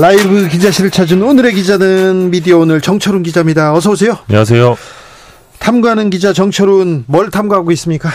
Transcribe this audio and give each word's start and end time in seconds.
라이브 0.00 0.48
기자실을 0.48 0.90
찾은 0.90 1.22
오늘의 1.22 1.52
기자는 1.54 2.30
미디어 2.30 2.58
오늘 2.58 2.80
정철훈 2.80 3.22
기자입니다. 3.22 3.74
어서 3.74 3.90
오세요. 3.90 4.16
안녕하세요. 4.28 4.76
탐구하는 5.58 6.08
기자 6.10 6.32
정철훈 6.32 7.04
뭘 7.06 7.30
탐구하고 7.30 7.70
있습니까? 7.72 8.08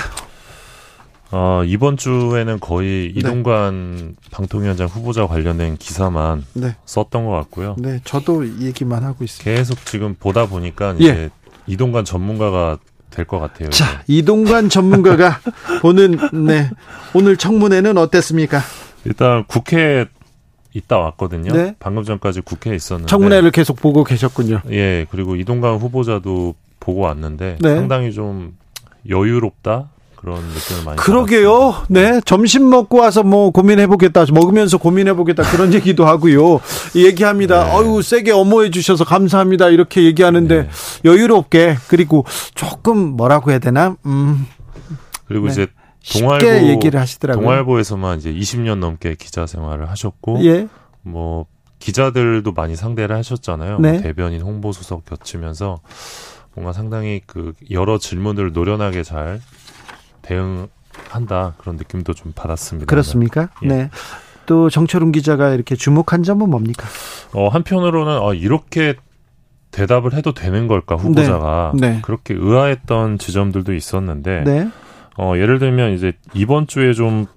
어, 1.32 1.62
이번 1.66 1.98
주에는 1.98 2.60
거의 2.60 3.12
네. 3.14 3.20
이동관 3.20 4.16
방통위원장 4.32 4.88
후보자 4.88 5.28
관련된 5.28 5.78
기사만 5.78 6.46
네. 6.54 6.76
썼던 6.86 7.26
것 7.26 7.32
같고요. 7.32 7.76
네, 7.78 8.00
저도 8.04 8.48
얘기만 8.62 9.04
하고 9.04 9.24
있습니다. 9.24 9.44
계속 9.58 9.86
지금 9.86 10.16
보다 10.20 10.48
보니까 10.48 10.96
예. 11.02 11.04
이제 11.04 11.30
이동관 11.68 12.06
전문가가 12.06 12.78
될 13.12 13.26
것 13.26 13.40
같아요. 13.40 13.70
자, 13.70 13.86
이제. 13.86 14.18
이동관 14.20 14.70
전문가가 14.70 15.40
보는 15.82 16.18
네 16.48 16.70
오늘 17.14 17.38
청문회는 17.38 17.98
어땠습니까? 17.98 18.62
일단 19.06 19.44
국회 19.48 20.06
있다 20.76 20.98
왔거든요. 20.98 21.54
네. 21.54 21.76
방금 21.80 22.04
전까지 22.04 22.42
국회에 22.42 22.76
있었는데 22.76 23.10
청문회를 23.10 23.52
계속 23.52 23.80
보고 23.80 24.04
계셨군요. 24.04 24.62
예, 24.72 25.08
그리고 25.10 25.36
이동관 25.38 25.78
후보자도 25.78 26.54
보고 26.80 27.02
왔는데 27.02 27.58
네. 27.62 27.76
상당히 27.76 28.12
좀 28.12 28.58
여유롭다 29.10 29.90
그런 30.18 30.42
느낌을 30.42 30.84
많이 30.84 30.98
그러게요. 30.98 31.72
받았습니다. 31.72 31.86
네. 31.90 32.22
점심 32.26 32.70
먹고 32.70 32.98
와서 32.98 33.24
뭐 33.24 33.52
고민해 33.52 33.88
보겠다. 33.88 34.26
먹으면서 34.34 34.78
고민해 34.78 35.14
보겠다. 35.14 35.44
그런 35.44 35.74
얘기도 35.74 36.06
하고요. 36.06 36.60
얘기합니다. 36.96 37.64
네. 37.64 37.72
어유 37.76 38.02
세게 38.02 38.32
엄호해 38.32 38.72
주셔서 38.72 39.06
감사합니다. 39.06 39.70
이렇게 39.70 40.04
얘기하는데 40.04 40.64
네. 40.64 40.70
여유롭게 41.06 41.78
그리고 41.88 42.26
조금 42.54 42.98
뭐라고 42.98 43.52
해야 43.52 43.60
되나? 43.60 43.96
음. 44.06 44.46
그리고 45.28 45.46
네. 45.46 45.52
이제 45.54 45.68
동아일보 46.14 46.68
얘기를 46.68 47.00
하시더라고요. 47.00 47.44
동아일보에서만 47.44 48.20
이제 48.20 48.34
20년 48.34 48.80
넘게 48.80 49.16
기자 49.16 49.48
생활을 49.48 49.90
하셨고 49.90 50.44
예. 50.46 50.68
뭐 51.02 51.46
기자들도 51.80 52.52
많이 52.54 52.76
상대를 52.76 53.16
하셨잖아요. 53.18 53.80
네. 53.80 53.94
뭐 53.94 54.02
대변인 54.02 54.42
홍보수석 54.42 55.06
겹치면서 55.06 55.80
뭔가 56.54 56.74
상당히 56.74 57.22
그 57.26 57.54
여러 57.70 57.98
질문들을 57.98 58.54
노련하게 58.54 59.04
잘 59.04 59.42
대응한다 60.22 61.54
그런 61.58 61.76
느낌도 61.76 62.14
좀 62.14 62.32
받았습니다. 62.36 62.88
그렇습니까? 62.88 63.50
예. 63.64 63.68
네. 63.68 63.90
또 64.46 64.70
정철웅 64.70 65.12
기자가 65.12 65.50
이렇게 65.54 65.76
주목한 65.76 66.24
점은 66.24 66.50
뭡니까? 66.50 66.88
어, 67.34 67.48
한편으로는 67.50 68.20
어, 68.20 68.34
이렇게 68.34 68.96
대답을 69.72 70.14
해도 70.14 70.34
되는 70.34 70.68
걸까 70.68 70.96
후보자가 70.96 71.74
네. 71.76 71.90
네. 71.90 72.02
그렇게 72.02 72.34
의아했던 72.34 73.18
지점들도 73.18 73.74
있었는데 73.74 74.44
네. 74.46 74.70
어, 75.18 75.34
예를 75.36 75.60
들면 75.60 75.94
이제 75.94 76.14
이번 76.34 76.68
주에 76.68 76.94
좀 76.94 77.28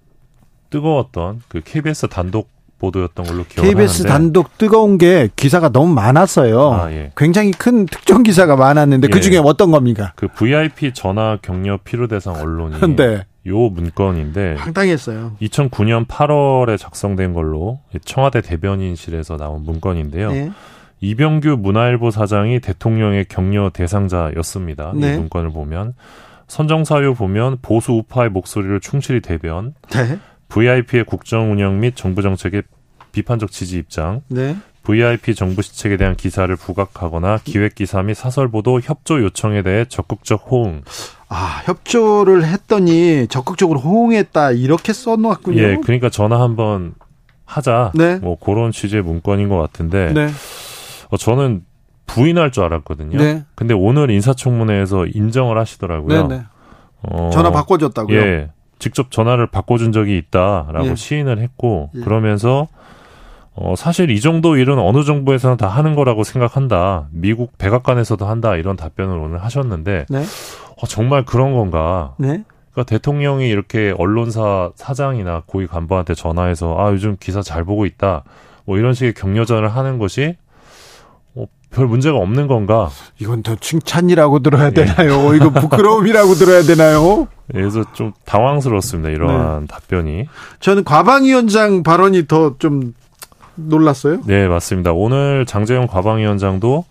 뜨거웠던 0.71 1.43
그 1.49 1.61
KBS 1.65 2.09
단독 2.09 2.51
보도였던 2.79 3.27
걸로 3.27 3.45
기억하는데 3.45 3.75
KBS 3.75 4.05
단독 4.05 4.57
뜨거운 4.57 4.99
게 4.99 5.29
기사가 5.35 5.71
너무 5.71 5.93
많았어요. 5.95 6.73
아, 6.73 6.93
예. 6.93 7.11
굉장히 7.17 7.51
큰 7.51 7.87
특정 7.87 8.23
기사가 8.23 8.57
많았는데 8.57 9.09
그 9.09 9.19
예. 9.19 9.21
중에 9.21 9.39
어떤 9.39 9.71
겁니까? 9.71 10.13
그 10.17 10.29
VIP 10.29 10.93
전화 10.93 11.39
격려 11.43 11.79
필요 11.79 12.07
대상 12.07 12.35
언론이 12.35 12.79
네. 12.97 13.25
요 13.47 13.57
문건인데 13.57 14.57
황당했어요. 14.59 15.33
2009년 15.41 16.07
8월에 16.07 16.79
작성된 16.79 17.33
걸로 17.33 17.81
청와대 18.05 18.41
대변인실에서 18.41 19.37
나온 19.37 19.65
문건인데요. 19.65 20.33
네. 20.33 20.51
이병규 21.01 21.59
문화일보 21.61 22.11
사장이 22.11 22.61
대통령의 22.61 23.27
격려 23.27 23.71
대상자였습니다. 23.71 24.93
네. 24.97 25.15
이 25.15 25.17
문건을 25.17 25.51
보면 25.51 25.95
선정사유 26.49 27.15
보면 27.15 27.59
보수 27.63 27.93
우파의 27.93 28.31
목소리를 28.31 28.81
충실히 28.81 29.21
대변. 29.21 29.75
네. 29.91 30.19
VIP의 30.49 31.05
국정 31.05 31.53
운영 31.53 31.79
및 31.79 31.95
정부 31.95 32.23
정책의 32.23 32.63
비판적 33.13 33.51
지지 33.51 33.79
입장. 33.79 34.23
네. 34.29 34.57
VIP 34.83 35.35
정부 35.35 35.61
시책에 35.61 35.99
대한 35.99 36.17
기사를 36.17 36.55
부각하거나 36.57 37.41
기획 37.45 37.75
기사 37.75 38.03
및 38.03 38.15
사설 38.15 38.49
보도 38.49 38.81
협조 38.81 39.21
요청에 39.23 39.63
대해 39.63 39.85
적극적 39.85 40.47
호응. 40.51 40.83
아, 41.29 41.63
협조를 41.67 42.47
했더니 42.47 43.27
적극적으로 43.29 43.81
호응했다. 43.81 44.53
이렇게 44.53 44.95
써놓았군요. 44.95 45.61
예, 45.61 45.77
그러니까 45.83 46.09
전화 46.09 46.41
한번 46.41 46.95
하자. 47.45 47.93
네. 47.95 48.17
뭐 48.17 48.39
그런 48.39 48.73
취지의 48.73 49.03
문건인 49.03 49.51
것 49.51 49.59
같은데. 49.59 50.13
네. 50.15 50.29
어, 51.11 51.19
저는 51.19 51.65
부인할 52.09 52.51
줄 52.51 52.65
알았거든요. 52.65 53.19
네. 53.19 53.45
근데 53.55 53.75
오늘 53.75 54.11
인사청문회에서 54.11 55.07
인정을 55.07 55.57
하시더라고요. 55.57 56.27
네, 56.27 56.37
네. 56.39 56.45
어, 57.03 57.31
전화 57.33 57.53
바꿔줬다고요? 57.53 58.19
예. 58.19 58.51
직접 58.81 59.11
전화를 59.11 59.47
바꿔준 59.47 59.93
적이 59.93 60.19
있다라고 60.19 60.89
예. 60.89 60.95
시인을 60.97 61.39
했고 61.39 61.91
예. 61.95 62.01
그러면서 62.01 62.67
어, 63.55 63.75
사실 63.77 64.11
이 64.11 64.21
정도 64.21 64.57
일은 64.57 64.79
어느 64.79 65.05
정부에서는 65.05 65.57
다 65.57 65.69
하는 65.69 65.95
거라고 65.95 66.25
생각한다. 66.25 67.09
미국 67.11 67.59
백악관에서도 67.59 68.25
한다. 68.25 68.57
이런 68.57 68.77
답변을 68.77 69.17
오늘 69.17 69.43
하셨는데 69.45 70.07
네. 70.09 70.19
어, 70.19 70.87
정말 70.87 71.25
그런 71.25 71.53
건가? 71.53 72.15
네. 72.19 72.45
그러니까 72.73 72.85
대통령이 72.85 73.49
이렇게 73.49 73.93
언론사 73.99 74.71
사장이나 74.77 75.43
고위 75.47 75.67
간부한테 75.67 76.15
전화해서 76.15 76.77
아 76.79 76.93
요즘 76.93 77.17
기사 77.19 77.43
잘 77.43 77.65
보고 77.65 77.85
있다. 77.85 78.23
뭐 78.65 78.79
이런 78.79 78.95
식의 78.95 79.15
격려전을 79.15 79.69
하는 79.69 79.99
것이 79.99 80.37
별 81.71 81.87
문제가 81.87 82.17
없는 82.19 82.47
건가? 82.49 82.89
이건 83.19 83.43
더 83.43 83.55
칭찬이라고 83.57 84.41
들어야 84.41 84.67
예. 84.67 84.71
되나요? 84.71 85.35
이거 85.35 85.51
부끄러움이라고 85.51 86.35
들어야 86.35 86.63
되나요? 86.63 87.29
예, 87.55 87.59
그래서 87.61 87.85
좀 87.93 88.13
당황스러웠습니다. 88.25 89.11
이러한 89.11 89.61
네. 89.63 89.67
답변이. 89.69 90.27
저는 90.61 90.85
과방위원장 90.85 91.83
발언이 91.83 92.27
더 92.27 92.55
좀 92.59 92.95
놀랐어요. 93.55 94.21
네, 94.25 94.47
맞습니다. 94.49 94.93
오늘 94.93 95.45
장재영 95.45 95.89
과방위원장도 95.89 96.85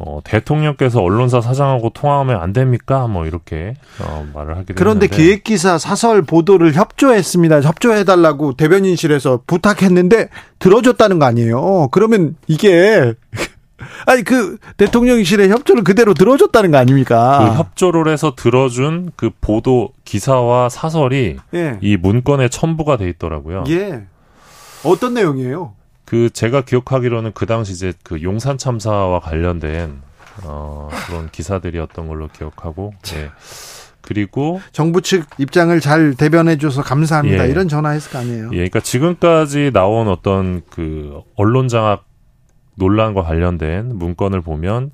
어, 0.00 0.20
대통령께서 0.24 1.02
언론사 1.02 1.40
사장하고 1.40 1.90
통화하면 1.90 2.40
안 2.40 2.52
됩니까? 2.52 3.06
뭐 3.08 3.26
이렇게 3.26 3.74
어, 4.00 4.26
말을 4.32 4.56
하게 4.56 4.72
그런데 4.74 5.06
됐는데. 5.06 5.22
기획기사 5.22 5.76
사설 5.76 6.22
보도를 6.22 6.72
협조했습니다. 6.74 7.60
협조해달라고 7.62 8.54
대변인실에서 8.54 9.40
부탁했는데 9.46 10.28
들어줬다는 10.60 11.18
거 11.18 11.26
아니에요? 11.26 11.88
그러면 11.90 12.36
이게 12.46 13.12
아니 14.06 14.22
그 14.22 14.58
대통령실의 14.76 15.50
협조를 15.50 15.84
그대로 15.84 16.14
들어줬다는 16.14 16.70
거 16.70 16.78
아닙니까? 16.78 17.38
그 17.38 17.58
협조를 17.58 18.08
해서 18.12 18.34
들어준 18.34 19.12
그 19.16 19.30
보도 19.40 19.92
기사와 20.04 20.68
사설이 20.68 21.38
예. 21.54 21.78
이 21.80 21.96
문건에 21.96 22.48
첨부가 22.48 22.96
돼 22.96 23.08
있더라고요. 23.08 23.64
예. 23.68 24.04
어떤 24.84 25.14
내용이에요? 25.14 25.74
그 26.04 26.30
제가 26.30 26.62
기억하기로는 26.62 27.32
그 27.34 27.46
당시 27.46 27.72
이제 27.72 27.92
그 28.02 28.22
용산 28.22 28.56
참사와 28.56 29.20
관련된 29.20 30.00
어 30.44 30.88
그런 31.06 31.28
기사들이었던 31.30 32.08
걸로 32.08 32.28
기억하고 32.28 32.94
예. 33.14 33.30
그리고 34.00 34.62
정부 34.72 35.02
측 35.02 35.26
입장을 35.36 35.78
잘 35.80 36.14
대변해 36.14 36.56
줘서 36.56 36.82
감사합니다. 36.82 37.46
예. 37.46 37.50
이런 37.50 37.68
전화했을 37.68 38.10
거 38.10 38.18
아니에요. 38.18 38.44
예. 38.52 38.56
그러니까 38.56 38.80
지금까지 38.80 39.70
나온 39.74 40.08
어떤 40.08 40.62
그 40.70 41.20
언론 41.36 41.68
장악 41.68 42.07
논란과 42.78 43.22
관련된 43.22 43.96
문건을 43.96 44.40
보면 44.40 44.90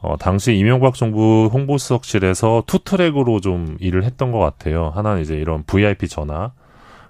어, 0.00 0.16
당시 0.16 0.54
이명박 0.54 0.94
정부 0.94 1.50
홍보수석실에서 1.52 2.64
two 2.66 2.78
track으로 2.78 3.40
좀 3.40 3.76
일을 3.80 4.04
했던 4.04 4.30
것 4.30 4.38
같아요. 4.38 4.92
하나는 4.94 5.22
이제 5.22 5.34
이런 5.34 5.64
VIP 5.64 6.08
전화, 6.08 6.52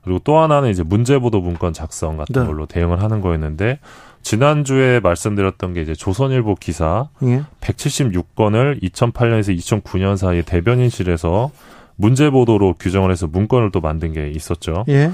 그리고 0.03 0.21
또 0.25 0.39
하나는 0.39 0.71
이제 0.71 0.83
문제보도 0.83 1.41
문건 1.41 1.75
작성 1.75 2.17
같은 2.17 2.43
네. 2.43 2.47
걸로 2.47 2.65
대응을 2.65 3.03
하는 3.03 3.21
거였는데, 3.21 3.79
지난주에 4.23 5.01
말씀드렸던 5.01 5.75
게 5.75 5.83
이제 5.83 5.95
조선일보 5.95 6.57
기사 6.57 7.09
예. 7.23 7.43
176건을 7.61 8.83
2008년에서 8.83 9.57
2009년 9.57 10.17
사이에 10.17 10.43
대변인실에서 10.43 11.51
문제 11.97 12.31
보도로 12.31 12.75
규정을 12.75 13.11
해서 13.11 13.27
문건을 13.27 13.71
또 13.71 13.81
만든 13.81 14.13
게 14.13 14.31
있었죠. 14.31 14.85
예. 14.89 15.11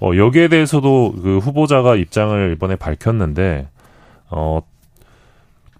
어, 0.00 0.12
여기에 0.16 0.48
대해서도 0.48 1.14
그 1.22 1.38
후보자가 1.38 1.96
입장을 1.96 2.52
이번에 2.52 2.76
밝혔는데, 2.76 3.66
어, 4.30 4.60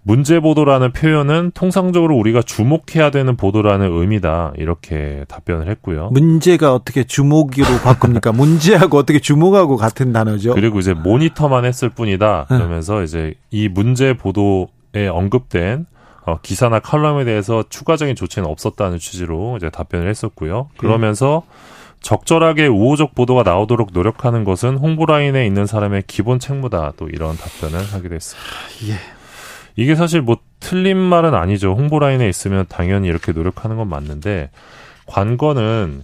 문제 0.01 0.39
보도라는 0.39 0.91
표현은 0.91 1.51
통상적으로 1.53 2.15
우리가 2.15 2.41
주목해야 2.41 3.11
되는 3.11 3.35
보도라는 3.35 3.91
의미다. 3.91 4.53
이렇게 4.57 5.25
답변을 5.27 5.69
했고요. 5.69 6.09
문제가 6.11 6.73
어떻게 6.73 7.03
주목으로 7.03 7.67
바꿉니까? 7.83 8.31
문제하고 8.33 8.97
어떻게 8.97 9.19
주목하고 9.19 9.75
같은 9.75 10.11
단어죠? 10.13 10.55
그리고 10.55 10.79
이제 10.79 10.93
모니터만 10.93 11.65
했을 11.65 11.89
뿐이다. 11.89 12.47
네. 12.49 12.57
그러면서 12.57 13.03
이제 13.03 13.35
이 13.51 13.67
문제 13.67 14.13
보도에 14.15 15.07
언급된 15.11 15.85
어, 16.25 16.39
기사나 16.41 16.79
칼럼에 16.79 17.25
대해서 17.25 17.63
추가적인 17.69 18.15
조치는 18.15 18.47
없었다는 18.49 18.99
취지로 18.99 19.57
이제 19.57 19.69
답변을 19.69 20.09
했었고요. 20.09 20.69
그러면서 20.77 21.43
적절하게 22.01 22.67
우호적 22.67 23.15
보도가 23.15 23.43
나오도록 23.43 23.89
노력하는 23.93 24.43
것은 24.43 24.77
홍보 24.77 25.05
라인에 25.05 25.45
있는 25.45 25.65
사람의 25.65 26.03
기본 26.07 26.39
책무다. 26.39 26.93
또 26.97 27.09
이런 27.09 27.35
답변을 27.35 27.79
하기도 27.93 28.15
했습니다. 28.15 28.49
예. 28.87 29.19
이게 29.75 29.95
사실 29.95 30.21
뭐 30.21 30.37
틀린 30.59 30.97
말은 30.97 31.33
아니죠. 31.33 31.73
홍보 31.73 31.99
라인에 31.99 32.27
있으면 32.27 32.65
당연히 32.67 33.07
이렇게 33.07 33.31
노력하는 33.31 33.77
건 33.77 33.89
맞는데 33.89 34.49
관건은 35.05 36.03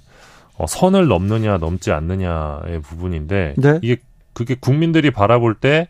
어, 0.57 0.67
선을 0.67 1.07
넘느냐 1.07 1.57
넘지 1.57 1.91
않느냐의 1.91 2.81
부분인데 2.81 3.55
네. 3.57 3.79
이게 3.81 3.97
그게 4.33 4.55
국민들이 4.55 5.11
바라볼 5.11 5.55
때 5.55 5.89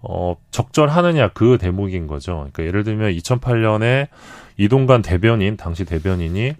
어, 0.00 0.36
적절하느냐 0.50 1.28
그 1.28 1.58
대목인 1.58 2.06
거죠. 2.06 2.48
그러니까 2.52 2.64
예를 2.64 2.84
들면 2.84 3.12
2008년에 3.12 4.08
이동관 4.56 5.02
대변인 5.02 5.56
당시 5.56 5.84
대변인이 5.84 6.54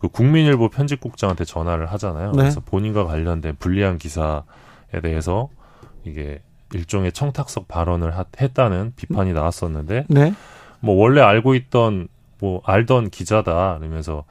그 0.00 0.08
국민일보 0.08 0.70
편집국장한테 0.70 1.44
전화를 1.44 1.86
하잖아요. 1.92 2.32
네. 2.32 2.38
그래서 2.38 2.60
본인과 2.60 3.04
관련된 3.04 3.56
불리한 3.58 3.98
기사에 3.98 4.42
대해서 5.02 5.48
이게 6.04 6.40
일종의 6.72 7.12
청탁석 7.12 7.68
발언을 7.68 8.16
하- 8.16 8.24
했다는 8.40 8.94
비판이 8.96 9.32
나왔었는데 9.32 10.06
네. 10.08 10.32
뭐 10.80 10.94
원래 10.96 11.20
알고 11.20 11.54
있던 11.54 12.08
뭐 12.38 12.62
알던 12.64 13.10
기자다 13.10 13.76
그러면서 13.78 14.24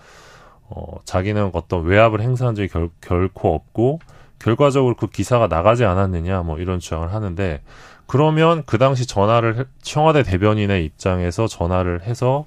어 0.69 0.98
자기는 1.06 1.51
어떤 1.54 1.83
외압을 1.83 2.22
행사한 2.22 2.56
적이 2.56 2.68
결, 2.69 2.89
결코 3.01 3.54
없고 3.54 4.00
결과적으로 4.39 4.95
그 4.95 5.07
기사가 5.07 5.48
나가지 5.48 5.86
않았느냐 5.86 6.42
뭐 6.44 6.57
이런 6.60 6.80
주장을 6.80 7.12
하는데 7.13 7.62
그러면 8.07 8.63
그 8.65 8.77
당시 8.80 9.06
전화를 9.06 9.60
해- 9.60 9.63
청와대 9.83 10.24
대변인의 10.24 10.83
입장에서 10.86 11.45
전화를 11.48 12.01
해서 12.04 12.45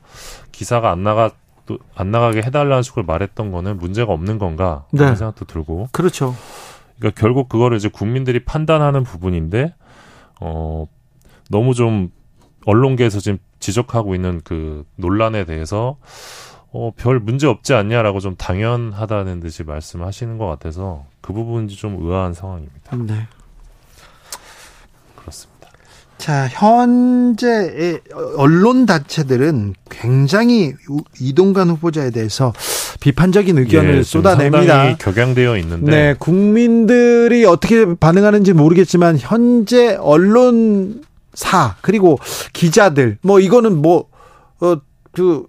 기사가 0.51 0.91
안 0.91 1.05
나가 1.05 1.31
또 1.67 1.79
안 1.95 2.11
나가게 2.11 2.43
해달라는 2.43 2.83
식으로 2.83 3.05
말했던 3.05 3.53
거는 3.53 3.79
문제가 3.79 4.13
없는 4.13 4.39
건가 4.39 4.85
그런 4.91 5.11
네. 5.11 5.17
생각도 5.17 5.45
들고 5.45 5.89
그렇죠. 5.93 6.35
그러니까 6.99 7.21
결국 7.21 7.49
그거를 7.49 7.77
이제 7.77 7.89
국민들이 7.89 8.45
판단하는 8.45 9.05
부분인데 9.05 9.75
어 10.41 10.87
너무 11.51 11.75
좀 11.75 12.11
언론계에서 12.67 13.21
지금 13.21 13.39
지적하고 13.61 14.15
있는 14.15 14.41
그 14.45 14.85
논란에 14.97 15.45
대해서 15.45 15.97
어 16.73 16.91
별 16.97 17.21
문제 17.21 17.47
없지 17.47 17.75
않냐라고 17.75 18.19
좀 18.21 18.35
당연하다는 18.37 19.41
듯이 19.41 19.63
말씀하시는 19.63 20.39
것 20.39 20.47
같아서 20.47 21.05
그 21.21 21.33
부분이 21.33 21.69
좀 21.69 21.97
의아한 22.01 22.33
상황입니다. 22.35 22.97
네. 22.97 23.27
자, 26.23 26.47
현재의 26.53 27.99
언론 28.37 28.87
단체들은 28.87 29.75
굉장히 29.91 30.73
우- 30.89 31.03
이동관 31.19 31.69
후보자에 31.71 32.13
대해서 32.13 32.53
비판적인 33.01 33.59
의견을 33.59 33.97
예, 33.97 34.03
쏟아냅니다. 34.05 34.59
상당히 34.59 34.99
격양되어 34.99 35.57
있는데 35.59 35.91
네, 35.91 36.15
국민들이 36.17 37.45
어떻게 37.45 37.97
반응하는지 37.97 38.53
모르겠지만 38.53 39.17
현재 39.19 39.97
언론사 39.97 41.75
그리고 41.81 42.21
기자들 42.53 43.19
뭐 43.23 43.41
이거는 43.41 43.83
뭐어그 43.83 45.47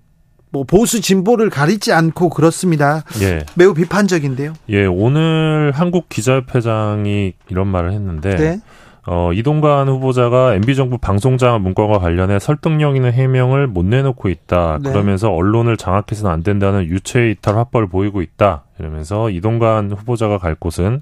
뭐 0.50 0.64
보수 0.64 1.02
진보를 1.02 1.52
가리지 1.52 1.94
않고 1.94 2.30
그렇습니다. 2.30 3.04
예, 3.22 3.46
매우 3.54 3.76
비판적인데요. 3.76 4.54
예 4.70 4.86
오늘 4.86 5.72
한국 5.76 6.10
기자협회장이 6.10 7.34
이런 7.50 7.68
말을 7.68 7.92
했는데 7.92 8.36
네. 8.38 8.60
어, 9.06 9.34
이동관 9.34 9.90
후보자가 9.90 10.56
MB정부 10.56 10.98
방송장악 10.98 11.62
문건과 11.62 12.00
관련해 12.00 12.40
설득력 12.40 12.96
있는 12.96 13.12
해명을 13.12 13.68
못 13.68 13.86
내놓고 13.86 14.30
있다. 14.30 14.80
네. 14.82 14.92
그러면서 14.92 15.30
언론을 15.32 15.76
장악해서는 15.76 16.32
안 16.32 16.42
된다는 16.42 16.86
유체 16.86 17.32
이탈 17.32 17.58
화법을 17.58 17.88
보이고 17.88 18.22
있다. 18.22 18.64
이러면서 18.80 19.30
이동관 19.30 19.92
후보자가 19.92 20.38
갈 20.38 20.56
곳은 20.56 21.02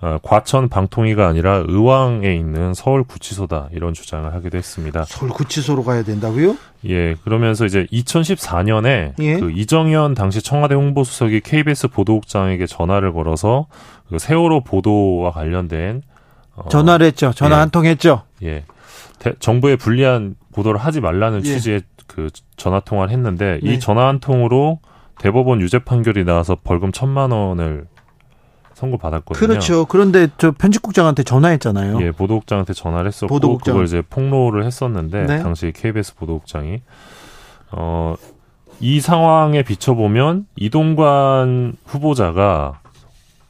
어, 0.00 0.18
과천 0.22 0.68
방통위가 0.68 1.26
아니라 1.26 1.64
의왕에 1.66 2.34
있는 2.34 2.74
서울 2.74 3.02
구치소다. 3.02 3.70
이런 3.72 3.94
주장을 3.94 4.32
하기도 4.32 4.58
했습니다. 4.58 5.04
서울 5.04 5.30
구치소로 5.32 5.82
가야 5.82 6.02
된다고요? 6.04 6.56
예, 6.86 7.14
그러면서 7.24 7.64
이제 7.64 7.86
2014년에 7.90 9.14
예. 9.18 9.40
그 9.40 9.50
이정현 9.50 10.14
당시 10.14 10.42
청와대 10.42 10.74
홍보수석이 10.74 11.40
KBS 11.40 11.88
보도국장에게 11.88 12.66
전화를 12.66 13.12
걸어서 13.12 13.66
그 14.08 14.18
세월호 14.18 14.62
보도와 14.62 15.30
관련된 15.30 16.02
어, 16.56 16.68
전화를 16.68 17.06
했죠. 17.06 17.32
전화 17.32 17.56
예. 17.56 17.60
한통 17.60 17.84
했죠. 17.86 18.22
예. 18.42 18.64
대- 19.18 19.34
정부에 19.40 19.76
불리한 19.76 20.36
보도를 20.52 20.78
하지 20.78 21.00
말라는 21.00 21.38
예. 21.38 21.42
취지의 21.42 21.82
그 22.06 22.28
전화 22.56 22.80
통화를 22.80 23.12
했는데 23.12 23.58
네. 23.62 23.72
이 23.72 23.80
전화 23.80 24.06
한 24.08 24.20
통으로 24.20 24.80
대법원 25.18 25.60
유죄 25.60 25.78
판결이 25.78 26.24
나와서 26.24 26.56
벌금 26.62 26.92
천만 26.92 27.30
원을 27.30 27.86
선고 28.74 28.98
받았거든요. 28.98 29.38
그렇죠. 29.46 29.86
그런데 29.86 30.28
저 30.36 30.50
편집국장한테 30.50 31.22
전화했잖아요. 31.22 32.00
예, 32.02 32.10
보도국장한테 32.10 32.72
전화를 32.74 33.06
했었고 33.08 33.32
보도국장. 33.32 33.72
그걸 33.74 33.86
이제 33.86 34.02
폭로를 34.02 34.64
했었는데 34.64 35.26
네. 35.26 35.42
당시 35.42 35.72
KBS 35.74 36.16
보도국장이 36.16 36.82
어, 37.70 38.16
이 38.80 39.00
상황에 39.00 39.62
비춰보면 39.62 40.46
이동관 40.56 41.74
후보자가 41.86 42.80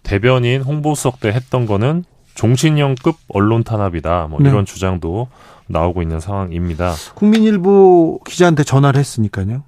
대변인 0.02 0.60
홍보수석 0.62 1.20
때 1.20 1.28
했던 1.30 1.64
거는 1.66 2.04
종신형급 2.34 3.16
언론 3.28 3.62
탄압이다. 3.64 4.26
뭐 4.30 4.40
네. 4.40 4.48
이런 4.48 4.64
주장도 4.64 5.28
나오고 5.66 6.02
있는 6.02 6.20
상황입니다. 6.20 6.94
국민일보 7.14 8.20
기자한테 8.26 8.64
전화를 8.64 8.98
했으니까요. 9.00 9.62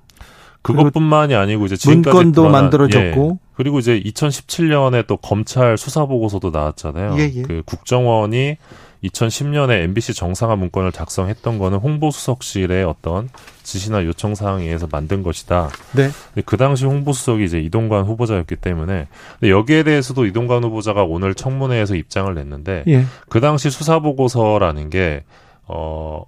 그것뿐만이 0.63 1.35
아니고 1.35 1.67
이제 1.67 1.77
지금까지 1.77 2.15
문건도 2.17 2.43
드러난- 2.43 2.53
만들어졌고. 2.53 3.31
예. 3.41 3.47
그리고 3.57 3.79
이제 3.79 4.01
2017년에 4.03 5.07
또 5.07 5.17
검찰 5.17 5.79
수사 5.79 6.05
보고서도 6.07 6.51
나왔잖아요. 6.51 7.15
예, 7.19 7.33
예. 7.37 7.43
그 7.43 7.63
국정원이 7.65 8.57
2010년에 9.09 9.83
MBC 9.83 10.15
정상화 10.15 10.57
문건을 10.57 10.93
작성했던 10.93 11.59
거는 11.59 11.79
홍보수석실의 11.79 12.85
어떤 12.85 13.29
지시나 13.63 14.05
요청 14.05 14.35
사항에 14.35 14.65
의해서 14.65 14.87
만든 14.91 15.23
것이다. 15.23 15.71
네. 15.93 16.11
그 16.45 16.57
당시 16.57 16.85
홍보수석이 16.87 17.45
이제 17.45 17.59
이동관 17.59 18.05
후보자였기 18.05 18.57
때문에 18.57 19.09
여기에 19.43 19.83
대해서도 19.83 20.27
이동관 20.27 20.65
후보자가 20.65 21.05
오늘 21.05 21.35
청문회에서 21.35 21.97
입장을 21.97 22.33
냈는데 22.35 22.85
예. 22.89 23.05
그 23.29 23.41
당시 23.41 23.71
수사 23.71 23.99
보고서라는 23.99 24.91
게 24.91 25.25
어, 25.67 26.25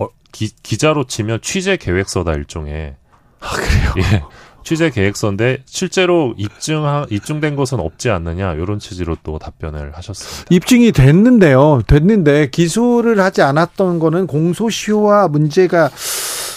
어, 0.00 0.08
기, 0.32 0.50
기자로 0.62 1.04
치면 1.04 1.40
취재 1.42 1.76
계획서다 1.76 2.32
일종의. 2.34 2.96
아 3.40 3.50
그래요? 3.50 3.94
예. 3.98 4.22
취재 4.64 4.90
계획서인데 4.90 5.62
실제로 5.66 6.34
입증 6.36 6.82
입증된 7.10 7.56
것은 7.56 7.80
없지 7.80 8.10
않느냐 8.10 8.54
이런 8.54 8.78
취지로 8.78 9.16
또 9.22 9.38
답변을 9.38 9.96
하셨습니다. 9.96 10.46
입증이 10.50 10.92
됐는데요. 10.92 11.82
됐는데 11.86 12.50
기소를 12.50 13.20
하지 13.20 13.42
않았던 13.42 13.98
거는 13.98 14.26
공소시효와 14.26 15.28
문제가 15.28 15.90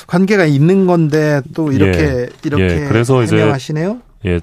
관계가 0.07 0.45
있는 0.45 0.87
건데 0.87 1.41
또 1.53 1.71
이렇게 1.71 2.29
이렇게 2.43 2.63
예, 2.63 2.85
그래서 2.87 3.23
이제 3.23 3.37
해명하시네요. 3.37 3.99
예. 4.25 4.41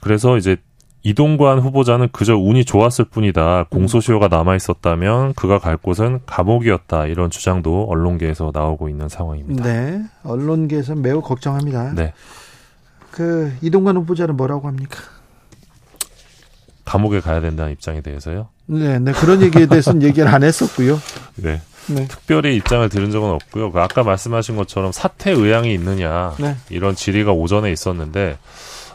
그래서 0.00 0.36
이제 0.36 0.56
이동관 1.02 1.60
후보자는 1.60 2.08
그저 2.12 2.36
운이 2.36 2.64
좋았을 2.64 3.06
뿐이다. 3.06 3.66
공소시효가 3.70 4.28
남아 4.28 4.56
있었다면 4.56 5.34
그가 5.34 5.58
갈 5.58 5.76
곳은 5.76 6.20
감옥이었다. 6.26 7.06
이런 7.06 7.30
주장도 7.30 7.86
언론계에서 7.88 8.50
나오고 8.52 8.88
있는 8.88 9.08
상황입니다. 9.08 9.64
네. 9.64 10.02
언론계에서 10.22 10.96
매우 10.96 11.22
걱정합니다. 11.22 11.94
네. 11.94 12.12
그 13.10 13.52
이동관 13.62 13.96
후보자는 13.96 14.36
뭐라고 14.36 14.68
합니까? 14.68 15.00
감옥에 16.84 17.20
가야 17.20 17.40
된다는 17.40 17.72
입장에 17.72 18.00
대해서요. 18.00 18.48
네, 18.66 18.98
네 18.98 19.12
그런 19.12 19.42
얘기에 19.42 19.66
대해서는 19.66 20.02
얘기를 20.02 20.28
안 20.28 20.42
했었고요. 20.42 20.98
네. 21.36 21.60
네. 21.88 22.06
특별히 22.06 22.56
입장을 22.56 22.86
들은 22.88 23.10
적은 23.10 23.30
없고요. 23.30 23.72
그 23.72 23.80
아까 23.80 24.02
말씀하신 24.02 24.56
것처럼 24.56 24.92
사퇴 24.92 25.30
의향이 25.30 25.72
있느냐 25.74 26.34
네. 26.38 26.56
이런 26.68 26.94
질의가 26.94 27.32
오전에 27.32 27.72
있었는데 27.72 28.38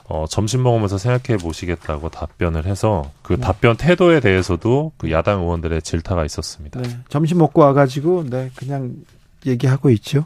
어, 0.05 0.25
점심 0.29 0.63
먹으면서 0.63 0.97
생각해 0.97 1.37
보시겠다고 1.37 2.09
답변을 2.09 2.65
해서 2.65 3.11
그 3.21 3.33
네. 3.33 3.39
답변 3.39 3.77
태도에 3.77 4.19
대해서도 4.19 4.91
그 4.97 5.11
야당 5.11 5.41
의원들의 5.41 5.81
질타가 5.81 6.25
있었습니다. 6.25 6.81
네. 6.81 6.97
점심 7.09 7.39
먹고 7.39 7.61
와가지고 7.61 8.25
네 8.29 8.51
그냥 8.55 8.93
얘기하고 9.45 9.89
있죠. 9.91 10.25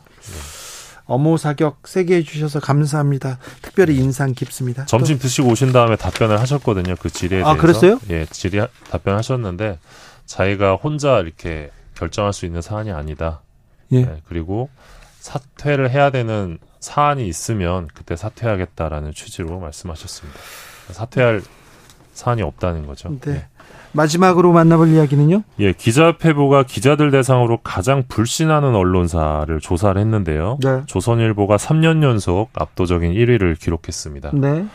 어모 1.08 1.38
사격 1.38 1.88
세게 1.88 2.18
해주셔서 2.18 2.60
감사합니다. 2.60 3.40
특별히 3.62 3.96
인상 3.96 4.34
깊습니다. 4.34 4.86
점심 4.86 5.18
드시고 5.18 5.50
오신 5.50 5.72
다음에 5.72 5.96
답변을 5.96 6.40
하셨거든요. 6.42 6.96
그 7.00 7.10
질의에 7.10 7.42
아, 7.42 7.56
대해서. 7.56 7.62
그랬어요? 7.62 8.00
예, 8.10 8.26
질의 8.26 8.68
답변하셨는데 8.92 9.80
자기가 10.26 10.76
혼자 10.76 11.20
이렇게 11.20 11.72
결정할 11.96 12.34
수 12.34 12.46
있는 12.46 12.62
사안이 12.62 12.92
아니다. 12.92 13.42
또, 13.90 13.96
예. 13.98 14.06
네, 14.06 14.22
그리고 14.28 14.70
사퇴를 15.20 15.90
해야 15.90 16.10
되는 16.12 16.60
사안이 16.80 17.28
있으면 17.28 17.88
그때 17.94 18.16
사퇴하겠다라는 18.16 19.14
취지로 19.14 19.60
말씀하셨습니다. 19.60 20.40
사퇴할 20.92 21.42
사안이 22.14 22.42
없다는 22.42 22.86
거죠. 22.86 23.10
네. 23.10 23.20
네. 23.34 23.48
마지막으로 23.92 24.52
만나볼 24.52 24.90
이야기는요? 24.90 25.44
예, 25.60 25.74
기자협회보가 25.74 26.64
기자들 26.64 27.12
대상으로 27.12 27.58
가장 27.64 28.04
불신하는 28.08 28.76
언론사를 28.76 29.60
조사를 29.60 30.00
했는데요. 30.00 30.60
네. 30.64 30.82
조선일보가 30.86 31.58
3년 31.58 32.04
연속 32.04 32.50
압도적인 32.54 33.14
1위를 33.14 33.60
기록했습니다. 33.60 34.32
네. 34.34 34.66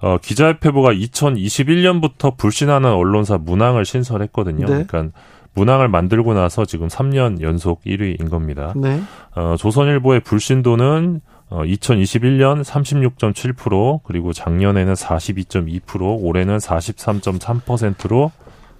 어, 0.00 0.18
기자협회보가 0.20 0.92
2021년부터 0.92 2.36
불신하는 2.36 2.90
언론사 2.90 3.38
문항을 3.38 3.84
신설했거든요. 3.84 4.66
네. 4.66 4.84
그러니까 4.86 5.18
문항을 5.54 5.88
만들고 5.88 6.34
나서 6.34 6.66
지금 6.66 6.88
3년 6.88 7.40
연속 7.40 7.82
1위인 7.84 8.28
겁니다. 8.30 8.74
네. 8.76 9.00
어, 9.34 9.56
조선일보의 9.58 10.20
불신도는 10.20 11.22
어, 11.48 11.62
2021년 11.62 12.62
36.7% 12.62 14.00
그리고 14.02 14.32
작년에는 14.32 14.92
42.2% 14.92 16.18
올해는 16.20 16.58
43.3%로 16.58 18.32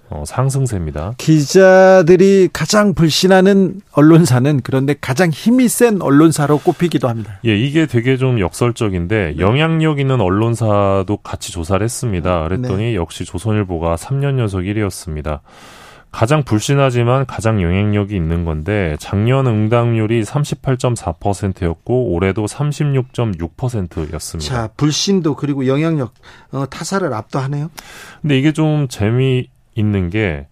어, 0.09 0.23
상승세입니다. 0.25 1.15
기자들이 1.17 2.49
가장 2.53 2.93
불신하는 2.93 3.81
언론사는 3.91 4.61
그런데 4.63 4.95
가장 4.99 5.29
힘이 5.29 5.67
센 5.67 6.01
언론사로 6.01 6.59
꼽히기도 6.59 7.09
합니다. 7.09 7.39
예, 7.45 7.57
이게 7.57 7.85
되게 7.85 8.17
좀 8.17 8.39
역설적인데 8.39 9.33
네. 9.35 9.39
영향력 9.39 9.99
있는 9.99 10.21
언론사도 10.21 11.17
같이 11.17 11.51
조사를 11.51 11.83
했습니다. 11.83 12.43
그랬더니 12.43 12.83
네. 12.83 12.95
역시 12.95 13.25
조선일보가 13.25 13.95
3년 13.95 14.39
연속 14.39 14.61
1위였습니다. 14.61 15.39
가장 16.09 16.43
불신하지만 16.43 17.25
가장 17.25 17.61
영향력이 17.61 18.15
있는 18.15 18.45
건데 18.45 18.95
작년 18.99 19.45
응답률이 19.45 20.23
38.4%였고 20.23 22.13
올해도 22.13 22.45
36.6%였습니다. 22.45 24.49
자, 24.49 24.69
불신도 24.77 25.35
그리고 25.35 25.67
영향력 25.67 26.13
어, 26.53 26.65
타사를 26.65 27.13
압도하네요. 27.13 27.69
근데 28.21 28.39
이게 28.39 28.53
좀 28.53 28.87
재미 28.87 29.49
있는 29.77 30.09
게 30.09 30.47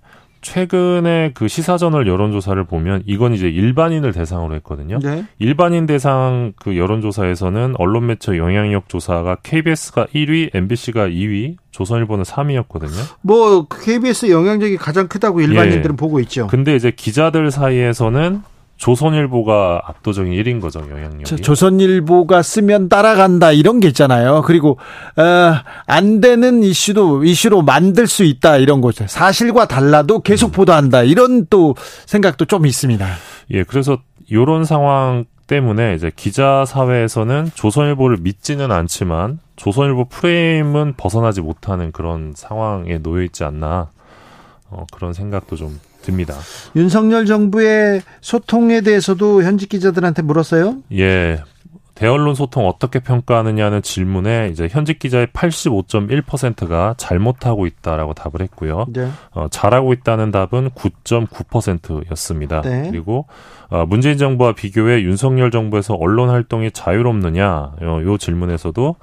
최근에 0.46 1.32
그 1.34 1.48
시사저널 1.48 2.08
여론조사를 2.08 2.64
보면 2.66 3.02
이건 3.08 3.34
이제 3.34 3.50
일반인을 3.50 4.14
대상으로 4.14 4.54
했거든요. 4.58 5.00
네. 5.00 5.26
일반인 5.40 5.88
대상 5.88 6.54
그 6.58 6.78
여론조사에서는 6.78 7.74
언론 7.80 8.06
매체 8.06 8.38
영향력 8.38 8.88
조사가 8.88 9.38
KBS가 9.42 10.06
1위, 10.14 10.52
MBC가 10.54 11.08
2위, 11.08 11.56
조선일보는 11.72 12.26
3위였거든요. 12.26 13.18
뭐 13.22 13.66
KBS 13.68 14.30
영향력이 14.30 14.78
가장 14.78 15.08
크다고 15.08 15.42
일반인들은 15.42 15.94
예. 15.94 15.98
보고 15.98 16.20
있죠. 16.20 16.46
근데 16.46 16.76
이제 16.76 16.92
기자들 16.92 17.50
사이에서는 17.50 18.44
조선일보가 18.78 19.82
압도적인 19.86 20.34
1인 20.34 20.62
거죠, 20.62 20.82
영향력이. 20.82 21.38
조선일보가 21.42 22.42
쓰면 22.42 22.90
따라간다 22.90 23.52
이런 23.52 23.80
게 23.80 23.88
있잖아요. 23.88 24.42
그리고 24.46 24.78
어, 25.16 25.56
안 25.86 26.22
되는 26.22 26.62
이슈도 26.62 27.24
이슈로 27.24 27.62
만들 27.62 28.08
수 28.08 28.24
있다 28.24 28.58
이런 28.58 28.82
거죠. 28.82 29.06
사실과 29.08 29.66
달라도 29.68 30.20
계속 30.20 30.48
음. 30.48 30.52
보도한다 30.52 31.04
이런 31.04 31.48
또 31.50 31.76
생각도 32.06 32.46
좀 32.46 32.66
있습니다. 32.66 33.08
예, 33.52 33.64
그래서 33.64 33.98
이런 34.30 34.66
상황 34.66 35.26
때문에 35.48 35.94
이제 35.96 36.12
기자 36.16 36.66
사회에서는 36.66 37.52
조선일보를 37.54 38.18
믿지는 38.22 38.72
않지만 38.72 39.40
조선일보 39.56 40.06
프레임은 40.06 40.96
벗어나지 40.98 41.42
못하는 41.42 41.92
그런 41.92 42.34
상황에 42.36 42.98
놓여 42.98 43.24
있지 43.24 43.44
않나 43.44 43.90
어, 44.70 44.86
그런 44.92 45.14
생각도 45.14 45.56
좀 45.56 45.80
듭니다. 46.06 46.36
윤석열 46.76 47.26
정부의 47.26 48.02
소통에 48.22 48.82
대해서도 48.82 49.44
현직 49.44 49.70
기자들한테 49.70 50.22
물었어요? 50.22 50.78
예. 50.94 51.40
대언론 51.96 52.36
소통 52.36 52.68
어떻게 52.68 53.00
평가하느냐는 53.00 53.82
질문에 53.82 54.50
이제 54.52 54.68
현직 54.70 55.00
기자의 55.00 55.28
85.1%가 55.28 56.94
잘못하고 56.98 57.66
있다라고 57.66 58.14
답을 58.14 58.42
했고요. 58.42 58.86
네. 58.90 59.10
어, 59.32 59.48
잘하고 59.50 59.94
있다는 59.94 60.32
답은 60.32 60.72
9.9%였습니다. 60.72 62.62
네. 62.62 62.90
그리고 62.92 63.28
어, 63.70 63.86
문재인 63.86 64.18
정부와 64.18 64.54
비교해 64.56 65.04
윤석열 65.04 65.52
정부에서 65.52 65.94
언론 65.96 66.30
활동이 66.30 66.72
자유롭느냐 66.72 67.76
어, 67.82 68.02
요 68.04 68.18
질문에서도 68.18 68.98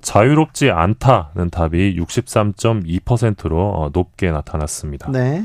자유롭지 0.00 0.70
않다는 0.70 1.50
답이 1.50 1.96
63.2%로 1.98 3.72
어, 3.72 3.90
높게 3.92 4.30
나타났습니다. 4.30 5.10
네. 5.10 5.44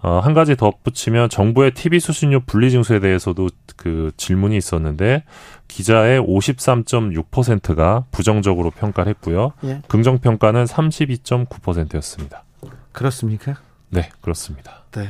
어, 0.00 0.20
한 0.20 0.32
가지 0.32 0.56
덧붙이면 0.56 1.28
정부의 1.28 1.72
TV 1.72 1.98
수신료 1.98 2.40
분리 2.40 2.70
징수에 2.70 3.00
대해서도 3.00 3.48
그 3.76 4.12
질문이 4.16 4.56
있었는데 4.56 5.24
기자의 5.66 6.20
53.6%가 6.20 8.04
부정적으로 8.10 8.70
평가를 8.70 9.10
했고요. 9.10 9.52
예. 9.64 9.82
긍정 9.88 10.18
평가는 10.18 10.64
32.9%였습니다. 10.64 12.44
그렇습니까? 12.92 13.56
네, 13.90 14.08
그렇습니다. 14.20 14.84
네. 14.92 15.08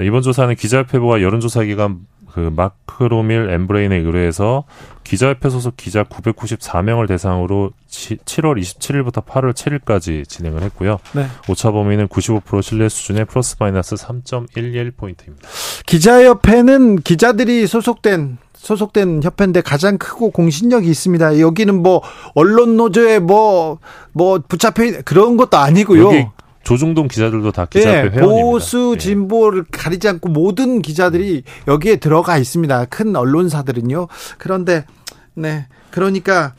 이번 0.00 0.22
조사는 0.22 0.54
기자협회보와 0.56 1.22
여론조사기관 1.22 2.00
그 2.34 2.50
마크로밀 2.54 3.48
엠브레인에 3.48 3.96
의뢰해서 3.96 4.64
기자협회 5.04 5.50
소속 5.50 5.76
기자 5.76 6.02
994명을 6.02 7.06
대상으로 7.06 7.70
7월 7.88 8.60
27일부터 8.60 9.24
8월 9.24 9.52
7일까지 9.52 10.28
진행을 10.28 10.62
했고요. 10.62 10.98
네. 11.12 11.26
오차 11.48 11.70
범위는 11.70 12.08
95% 12.08 12.60
신뢰 12.60 12.88
수준의 12.88 13.26
플러스 13.26 13.54
마이너스 13.60 13.94
3.11포인트입니다. 13.94 15.46
기자협회는 15.86 16.96
기자들이 17.02 17.68
소속된 17.68 18.38
소속된 18.54 19.22
협회인데 19.22 19.60
가장 19.60 19.96
크고 19.98 20.30
공신력이 20.30 20.88
있습니다. 20.88 21.38
여기는 21.38 21.82
뭐 21.82 22.02
언론 22.34 22.76
노조에 22.76 23.20
뭐뭐 23.20 23.78
뭐 24.12 24.40
붙잡혀 24.48 25.02
그런 25.04 25.36
것도 25.36 25.58
아니고요. 25.58 26.32
조중동 26.64 27.08
기자들도 27.08 27.52
다 27.52 27.66
기자협회 27.66 28.10
네, 28.10 28.16
회원입니다. 28.16 28.50
보수 28.50 28.92
예. 28.94 28.98
진보를 28.98 29.64
가리지 29.70 30.08
않고 30.08 30.30
모든 30.30 30.82
기자들이 30.82 31.42
여기에 31.68 31.96
들어가 31.96 32.38
있습니다. 32.38 32.86
큰 32.86 33.14
언론사들은요. 33.14 34.08
그런데 34.38 34.84
네 35.34 35.66
그러니까 35.90 36.54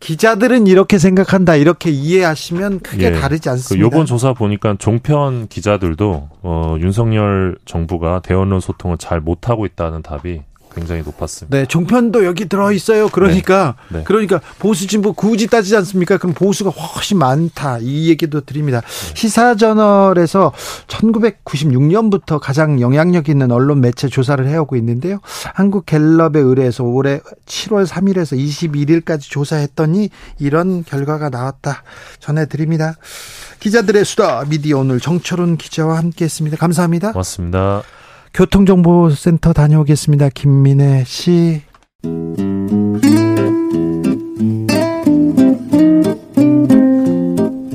기자들은 0.00 0.66
이렇게 0.66 0.98
생각한다 0.98 1.56
이렇게 1.56 1.90
이해하시면 1.90 2.80
크게 2.80 3.06
예. 3.06 3.12
다르지 3.12 3.48
그 3.48 3.50
않습니다. 3.52 3.74
그 3.74 3.80
요번 3.80 4.06
조사 4.06 4.34
보니까 4.34 4.76
종편 4.78 5.48
기자들도 5.48 6.28
어, 6.42 6.76
윤석열 6.78 7.56
정부가 7.64 8.20
대언론 8.20 8.60
소통을 8.60 8.98
잘 8.98 9.20
못하고 9.20 9.64
있다는 9.64 10.02
답이 10.02 10.42
굉장히 10.74 11.02
높았습니다. 11.02 11.56
네, 11.56 11.66
종편도 11.66 12.24
여기 12.24 12.48
들어 12.48 12.72
있어요. 12.72 13.08
그러니까 13.08 13.76
네. 13.88 13.98
네. 13.98 14.04
그러니까 14.04 14.40
보수 14.58 14.86
진보 14.86 15.12
굳이 15.12 15.46
따지지 15.46 15.76
않습니까? 15.76 16.18
그럼 16.18 16.34
보수가 16.34 16.70
훨씬 16.70 17.18
많다. 17.18 17.78
이 17.80 18.08
얘기도 18.08 18.40
드립니다. 18.40 18.80
네. 18.80 19.14
시사저널에서 19.14 20.52
1996년부터 20.88 22.38
가장 22.40 22.80
영향력 22.80 23.28
있는 23.28 23.50
언론 23.52 23.80
매체 23.80 24.08
조사를 24.08 24.46
해오고 24.46 24.76
있는데요. 24.76 25.20
한국 25.54 25.86
갤럽에 25.86 26.40
의뢰해서 26.40 26.84
올해 26.84 27.20
7월 27.46 27.86
3일에서 27.86 28.36
21일까지 28.38 29.22
조사했더니 29.30 30.10
이런 30.38 30.84
결과가 30.84 31.28
나왔다. 31.28 31.82
전해 32.18 32.46
드립니다. 32.46 32.96
기자들의 33.60 34.04
수다 34.04 34.44
미디어 34.48 34.78
오늘 34.78 35.00
정철훈 35.00 35.56
기자와 35.56 35.98
함께했습니다. 35.98 36.56
감사합니다. 36.56 37.12
고맙습니다. 37.12 37.82
교통정보센터 38.34 39.52
다녀오겠습니다. 39.52 40.28
김민혜 40.30 41.04
씨. 41.06 41.62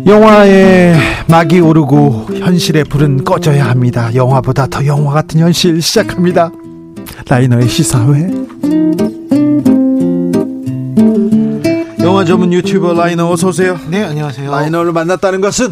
영화에 0.05 0.95
막이 1.29 1.61
오르고 1.61 2.27
현실의 2.39 2.83
불은 2.83 3.23
꺼져야 3.23 3.69
합니다. 3.69 4.13
영화보다 4.13 4.67
더 4.67 4.85
영화 4.85 5.13
같은 5.13 5.39
현실 5.39 5.81
시작합니다. 5.81 6.51
라이너의 7.29 7.69
시사회. 7.69 8.29
영화 12.01 12.25
전문 12.25 12.51
유튜버 12.51 12.95
라이너 12.95 13.31
어서 13.31 13.47
오세요. 13.47 13.79
네, 13.89 14.03
안녕하세요. 14.03 14.51
라이너를 14.51 14.91
만났다는 14.91 15.39
것은 15.39 15.69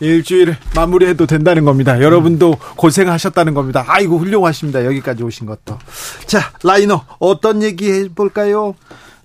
일주일 0.00 0.56
마무리해도 0.74 1.26
된다는 1.26 1.64
겁니다. 1.64 2.00
여러분도 2.00 2.56
고생하셨다는 2.76 3.54
겁니다. 3.54 3.84
아이고 3.86 4.18
훌륭하십니다. 4.18 4.84
여기까지 4.84 5.22
오신 5.22 5.46
것도. 5.46 5.78
자 6.26 6.52
라이너 6.62 7.04
어떤 7.18 7.62
얘기 7.62 7.90
해볼까요? 7.90 8.74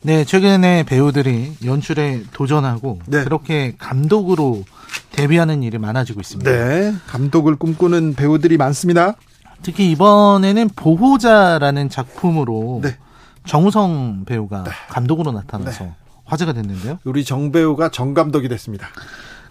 네 0.01 0.23
최근에 0.23 0.83
배우들이 0.83 1.53
연출에 1.65 2.23
도전하고 2.33 2.99
네. 3.07 3.23
그렇게 3.23 3.73
감독으로 3.79 4.63
데뷔하는 5.11 5.63
일이 5.63 5.77
많아지고 5.77 6.19
있습니다. 6.19 6.51
네 6.51 6.93
감독을 7.07 7.55
꿈꾸는 7.55 8.13
배우들이 8.13 8.57
많습니다. 8.57 9.15
특히 9.63 9.89
이번에는 9.91 10.69
보호자라는 10.75 11.89
작품으로 11.89 12.81
네. 12.83 12.97
정우성 13.45 14.25
배우가 14.25 14.63
네. 14.63 14.71
감독으로 14.89 15.31
나타나서 15.31 15.85
네. 15.85 15.93
화제가 16.25 16.53
됐는데요. 16.53 16.99
우리 17.03 17.23
정 17.23 17.51
배우가 17.51 17.89
정 17.89 18.13
감독이 18.13 18.47
됐습니다. 18.47 18.87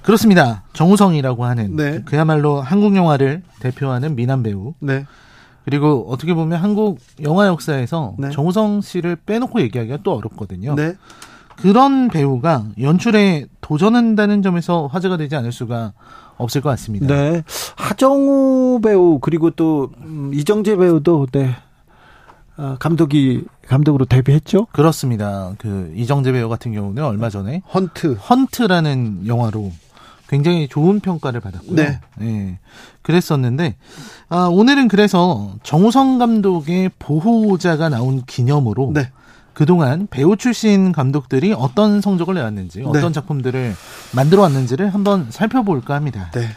그렇습니다. 0.05 0.65
정우성이라고 0.75 1.45
하는 1.45 1.77
네. 1.77 2.03
그야말로 2.05 2.61
한국 2.61 2.95
영화를 2.95 3.43
대표하는 3.61 4.15
미남 4.15 4.43
배우. 4.43 4.75
네. 4.81 5.07
그리고 5.65 6.07
어떻게 6.11 6.35
보면 6.35 6.63
한국 6.63 6.99
영화 7.23 7.47
역사에서 7.47 8.15
네. 8.19 8.31
정우성 8.31 8.83
씨를 8.83 9.17
빼놓고 9.17 9.63
얘기하기가 9.63 9.99
또 10.03 10.13
어렵거든요. 10.13 10.75
네. 10.75 10.95
그런 11.57 12.09
배우가 12.09 12.67
연출에 12.79 13.47
도전한다는 13.63 14.43
점에서 14.43 14.89
화제가 14.89 15.17
되지 15.17 15.37
않을 15.37 15.53
수가 15.53 15.93
없을 16.37 16.61
것 16.61 16.69
같습니다. 16.71 17.07
네. 17.07 17.43
하정우 17.77 18.81
배우 18.83 19.19
그리고 19.21 19.51
또 19.51 19.91
음, 20.03 20.33
이정재 20.35 20.77
배우도 20.77 21.29
네. 21.33 21.57
아, 22.57 22.77
감독이 22.79 23.45
감독으로 23.67 24.05
데뷔했죠. 24.05 24.67
그렇습니다. 24.73 25.53
그 25.59 25.93
이정재 25.97 26.33
배우 26.33 26.49
같은 26.49 26.73
경우는 26.73 27.03
얼마 27.03 27.31
전에 27.31 27.63
헌트. 27.73 28.15
헌트라는 28.15 29.27
영화로 29.27 29.73
굉장히 30.35 30.67
좋은 30.67 30.99
평가를 30.99 31.41
받았고요. 31.41 31.77
네. 31.77 32.01
예, 32.23 32.59
그랬었는데 33.03 33.77
아, 34.29 34.49
오늘은 34.51 34.89
그래서 34.89 35.55
정우성 35.63 36.19
감독의 36.19 36.91
보호자가 36.99 37.89
나온 37.89 38.25
기념으로 38.27 38.91
네. 38.93 39.13
그동안 39.53 40.09
배우 40.11 40.37
출신 40.37 40.91
감독들이 40.91 41.55
어떤 41.57 42.01
성적을 42.01 42.35
내왔는지 42.35 42.83
어떤 42.83 43.03
네. 43.03 43.13
작품들을 43.13 43.75
만들어 44.13 44.43
왔는지를 44.43 44.93
한번 44.93 45.29
살펴볼까 45.31 45.95
합니다. 45.95 46.33
네. 46.35 46.49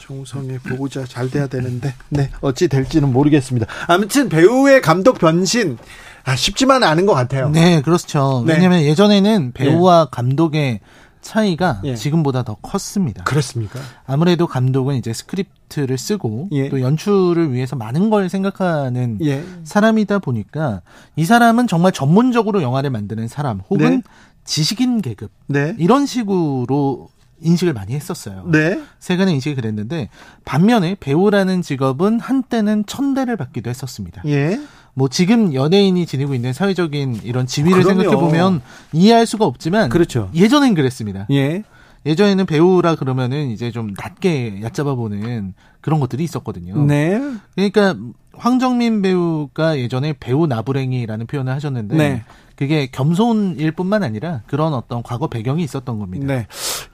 정우성의 0.00 0.58
보호자 0.58 1.04
잘 1.06 1.30
돼야 1.30 1.46
되는데, 1.46 1.94
네. 2.10 2.28
어찌 2.42 2.68
될지는 2.68 3.10
모르겠습니다. 3.10 3.66
아무튼 3.86 4.28
배우의 4.28 4.82
감독 4.82 5.18
변신, 5.18 5.78
아, 6.24 6.36
쉽지만 6.36 6.82
않은 6.82 7.06
것 7.06 7.14
같아요. 7.14 7.48
네, 7.48 7.80
그렇죠. 7.80 8.44
네. 8.46 8.52
왜냐하면 8.52 8.82
예전에는 8.82 9.52
배우와 9.52 10.06
감독의 10.10 10.80
차이가 11.24 11.80
예. 11.84 11.96
지금보다 11.96 12.44
더 12.44 12.54
컸습니다. 12.62 13.24
그렇습니까? 13.24 13.80
아무래도 14.06 14.46
감독은 14.46 14.94
이제 14.96 15.12
script를 15.12 15.98
쓰고 15.98 16.50
예. 16.52 16.68
또 16.68 16.80
연출을 16.80 17.52
위해서 17.52 17.74
많은 17.74 18.10
걸 18.10 18.28
생각하는 18.28 19.18
예. 19.22 19.42
사람이다 19.64 20.20
보니까 20.20 20.82
이 21.16 21.24
사람은 21.24 21.66
정말 21.66 21.90
전문적으로 21.90 22.62
영화를 22.62 22.90
만드는 22.90 23.26
사람 23.26 23.60
혹은 23.68 23.96
네. 23.96 24.02
지식인 24.44 25.00
계급 25.00 25.30
네. 25.46 25.74
이런 25.78 26.06
식으로 26.06 27.08
인식을 27.40 27.72
많이 27.72 27.94
했었어요. 27.94 28.44
네. 28.50 28.80
세간의 29.00 29.34
인식이 29.34 29.56
그랬는데 29.56 30.08
반면에 30.44 30.96
배우라는 31.00 31.62
직업은 31.62 32.20
한때는 32.20 32.84
천대를 32.86 33.36
받기도 33.36 33.70
했었습니다. 33.70 34.22
예. 34.26 34.60
뭐 34.94 35.08
지금 35.08 35.52
연예인이 35.54 36.06
지니고 36.06 36.34
있는 36.34 36.52
사회적인 36.52 37.20
이런 37.24 37.46
지위를 37.46 37.82
그럼요. 37.82 38.02
생각해 38.02 38.20
보면 38.20 38.62
이해할 38.92 39.26
수가 39.26 39.44
없지만 39.44 39.90
그렇죠. 39.90 40.30
예전엔 40.34 40.74
그랬습니다. 40.74 41.26
예. 41.30 41.64
예전에는 42.06 42.46
배우라 42.46 42.96
그러면은 42.96 43.48
이제 43.50 43.70
좀 43.70 43.94
낮게 43.98 44.60
얕잡아 44.62 44.94
보는 44.94 45.54
그런 45.80 46.00
것들이 46.00 46.22
있었거든요. 46.24 46.84
네. 46.84 47.20
그러니까 47.54 47.96
황정민 48.34 49.00
배우가 49.02 49.78
예전에 49.78 50.14
배우 50.18 50.46
나부랭이라는 50.46 51.26
표현을 51.26 51.52
하셨는데 51.54 51.96
네. 51.96 52.24
그게 52.56 52.88
겸손일 52.90 53.72
뿐만 53.72 54.02
아니라 54.02 54.42
그런 54.46 54.74
어떤 54.74 55.02
과거 55.02 55.28
배경이 55.28 55.64
있었던 55.64 55.98
겁니다. 55.98 56.26
네. 56.26 56.46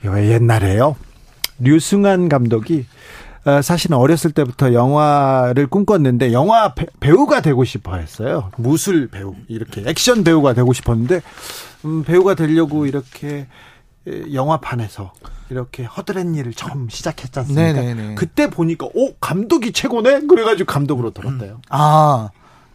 옛날에요. 0.05 0.97
류승환 1.59 2.29
감독이 2.29 2.87
어, 2.87 3.30
사실은 3.63 3.97
어렸을 3.97 4.33
때부터 4.33 4.73
영화를 4.73 5.67
꿈꿨는데 5.67 6.33
영화 6.33 6.75
배, 6.75 6.87
배우가 7.01 7.41
되고 7.41 7.65
싶어 7.65 7.97
했어요. 7.97 8.51
무술 8.57 9.09
배우 9.09 9.35
이렇게 9.49 9.83
액션 9.87 10.25
배우가 10.25 10.53
되고 10.53 10.73
싶었는데 10.73 11.23
음, 11.87 12.05
배우가 12.05 12.35
되려고 12.35 12.87
이렇게 12.87 13.47
에, 14.07 14.35
영화판에서 14.35 15.13
이렇게 15.51 15.85
허드렛 15.85 16.27
일을 16.37 16.53
처음 16.55 16.89
시작했지 16.89 17.39
않습니까? 17.41 17.73
네네네. 17.73 18.15
그때 18.15 18.49
보니까 18.51 18.87
오 18.95 19.15
감독이 19.21 19.73
최고네. 19.73 20.27
그래가지고 20.27 20.67
감독으로 20.71 21.11
들었대요. 21.11 21.61
아 21.71 22.31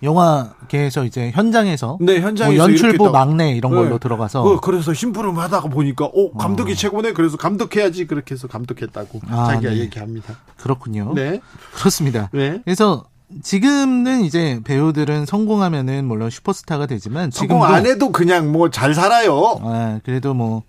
영화계에서 0.06 1.04
이제 1.04 1.32
현장에서 1.32 1.98
네 2.00 2.22
현장에서 2.22 2.62
뭐 2.64 2.72
연출부 2.72 3.10
막내 3.12 3.52
이런 3.52 3.74
걸로 3.74 3.90
네. 3.92 3.98
들어가서 4.00 4.44
그, 4.44 4.60
그래서 4.62 4.94
심부름하다가 4.94 5.68
보니까 5.70 6.10
오 6.14 6.32
감독이 6.34 6.76
최고네. 6.76 7.12
그래서 7.14 7.36
감독해야지 7.38 8.08
그렇게 8.08 8.36
해서 8.36 8.48
감독했다고 8.48 9.22
아, 9.30 9.48
자기가 9.54 9.72
네. 9.74 9.80
얘기합니다. 9.80 10.36
그렇군요. 10.58 11.12
네. 11.16 11.42
그렇습니다. 11.74 12.30
네. 12.32 12.62
그래서 12.64 13.06
지금은 13.42 14.22
이제 14.24 14.60
배우들은 14.64 15.26
성공하면은 15.26 16.06
물론 16.06 16.30
슈퍼스타가 16.30 16.86
되지만 16.86 17.32
성공 17.32 17.58
지금도 17.60 17.66
안 17.66 17.86
해도 17.86 18.12
그냥 18.12 18.52
뭐 18.52 18.70
잘 18.70 18.94
살아요. 18.94 19.60
아, 19.64 20.00
그래도 20.06 20.34
뭐 20.34 20.64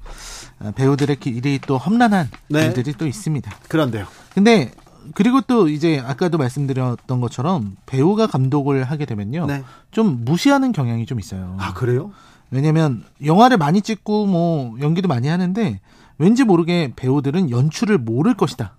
아, 0.59 0.71
배우들의 0.75 1.17
길이 1.17 1.61
또 1.67 1.77
험난한 1.77 2.31
네. 2.49 2.65
일들이 2.67 2.95
또 2.95 3.07
있습니다. 3.07 3.51
그런데요. 3.69 4.07
근데 4.35 4.71
그리고 5.15 5.41
또 5.41 5.69
이제 5.69 6.03
아까도 6.05 6.39
말씀드렸던 6.39 7.21
것처럼 7.21 7.77
배우가 7.87 8.27
감독을 8.27 8.85
하게 8.85 9.05
되면요. 9.07 9.47
네. 9.47 9.63
좀 9.91 10.25
무시하는 10.25 10.73
경향이 10.73 11.07
좀 11.07 11.21
있어요. 11.21 11.57
아 11.59 11.75
그래요? 11.75 12.11
왜냐면 12.51 13.05
영화를 13.25 13.57
많이 13.59 13.83
찍고 13.83 14.27
뭐 14.27 14.77
연기도 14.81 15.09
많이 15.09 15.29
하는데 15.29 15.81
왠지 16.19 16.45
모르게 16.45 16.93
배우들은 16.97 17.51
연출을 17.51 17.99
모를 17.99 18.35
것이다. 18.35 18.77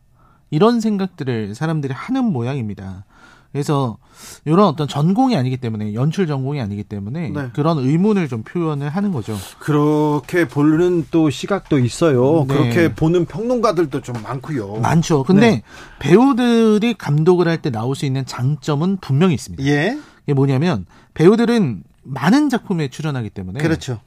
이런 0.50 0.80
생각들을 0.80 1.56
사람들이 1.56 1.94
하는 1.94 2.26
모양입니다. 2.26 3.06
그래서 3.52 3.98
이런 4.46 4.66
어떤 4.66 4.88
전공이 4.88 5.36
아니기 5.36 5.58
때문에 5.58 5.94
연출 5.94 6.28
전공이 6.28 6.60
아니기 6.62 6.84
때문에 6.84 7.30
네. 7.30 7.50
그런 7.54 7.78
의문을 7.80 8.28
좀 8.28 8.44
표현을 8.44 8.90
하는 8.90 9.12
거죠. 9.12 9.36
그렇게 9.60 10.48
보는 10.48 11.08
또 11.12 11.30
시각도 11.30 11.80
있어요. 11.80 12.46
네. 12.48 12.54
그렇게 12.54 12.94
보는 12.94 13.26
평론가들도 13.26 14.02
좀 14.02 14.16
많고요. 14.22 14.78
많죠. 14.78 15.24
근데 15.24 15.50
네. 15.52 15.64
배우들이 16.00 16.94
감독을 16.96 17.48
할 17.48 17.58
때 17.58 17.72
나올 17.72 17.96
수 17.96 18.06
있는 18.06 18.24
장점은 18.26 18.98
분명히 19.02 19.34
있습니다. 19.34 19.64
예. 19.66 19.98
이게 20.26 20.34
뭐냐면 20.34 20.86
배우들은 21.16 21.84
많은 22.04 22.50
작품에 22.50 22.90
출연하기 22.90 23.32
때문에 23.32 23.60
그렇죠. 23.60 24.00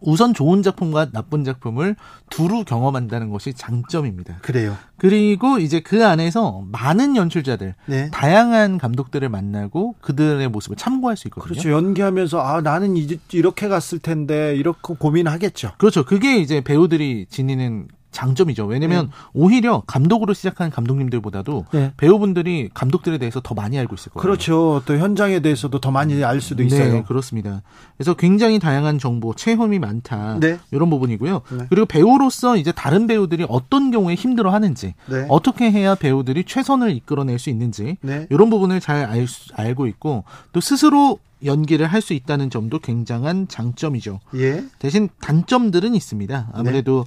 우선 0.00 0.34
좋은 0.34 0.62
작품과 0.62 1.10
나쁜 1.12 1.44
작품을 1.44 1.96
두루 2.30 2.64
경험한다는 2.64 3.30
것이 3.30 3.52
장점입니다. 3.54 4.38
그래요. 4.42 4.76
그리고 4.96 5.58
이제 5.58 5.80
그 5.80 6.04
안에서 6.06 6.64
많은 6.70 7.16
연출자들, 7.16 7.74
네. 7.86 8.10
다양한 8.10 8.78
감독들을 8.78 9.28
만나고 9.28 9.94
그들의 10.00 10.48
모습을 10.48 10.76
참고할 10.76 11.16
수 11.16 11.28
있거든요. 11.28 11.48
그렇죠. 11.52 11.70
연기하면서 11.70 12.40
아 12.40 12.60
나는 12.60 12.96
이- 12.96 13.18
이렇게 13.32 13.68
갔을 13.68 13.98
텐데 13.98 14.54
이렇게 14.56 14.94
고민하겠죠. 14.94 15.72
그렇죠. 15.78 16.04
그게 16.04 16.38
이제 16.38 16.60
배우들이 16.60 17.26
지니는 17.30 17.88
장점이죠. 18.10 18.64
왜냐면 18.66 19.10
오히려 19.34 19.82
감독으로 19.86 20.32
시작한 20.34 20.70
감독님들보다도 20.70 21.66
네. 21.72 21.92
배우분들이 21.96 22.70
감독들에 22.72 23.18
대해서 23.18 23.40
더 23.40 23.54
많이 23.54 23.78
알고 23.78 23.94
있을 23.94 24.12
거예요. 24.12 24.22
그렇죠. 24.22 24.82
또 24.86 24.96
현장에 24.96 25.40
대해서도 25.40 25.78
더 25.80 25.90
많이 25.90 26.22
알 26.24 26.40
수도 26.40 26.62
있어요. 26.62 26.92
네, 26.92 27.02
그렇습니다. 27.06 27.62
그래서 27.96 28.14
굉장히 28.14 28.58
다양한 28.58 28.98
정보, 28.98 29.34
체험이 29.34 29.78
많다. 29.78 30.38
네. 30.40 30.58
이런 30.70 30.88
부분이고요. 30.90 31.42
네. 31.50 31.66
그리고 31.68 31.86
배우로서 31.86 32.56
이제 32.56 32.72
다른 32.72 33.06
배우들이 33.06 33.44
어떤 33.48 33.90
경우에 33.90 34.14
힘들어 34.14 34.50
하는지, 34.52 34.94
네. 35.06 35.26
어떻게 35.28 35.70
해야 35.70 35.94
배우들이 35.94 36.44
최선을 36.44 36.90
이끌어낼 36.96 37.38
수 37.38 37.50
있는지, 37.50 37.96
네. 38.00 38.26
이런 38.30 38.50
부분을 38.50 38.80
잘 38.80 39.04
알, 39.04 39.26
수- 39.28 39.52
알고 39.54 39.86
있고, 39.86 40.24
또 40.52 40.60
스스로 40.60 41.18
연기를 41.44 41.86
할 41.86 42.00
수 42.00 42.14
있다는 42.14 42.48
점도 42.50 42.78
굉장한 42.78 43.48
장점이죠. 43.48 44.20
예. 44.36 44.64
대신 44.78 45.08
단점들은 45.20 45.94
있습니다. 45.94 46.50
아무래도 46.52 47.04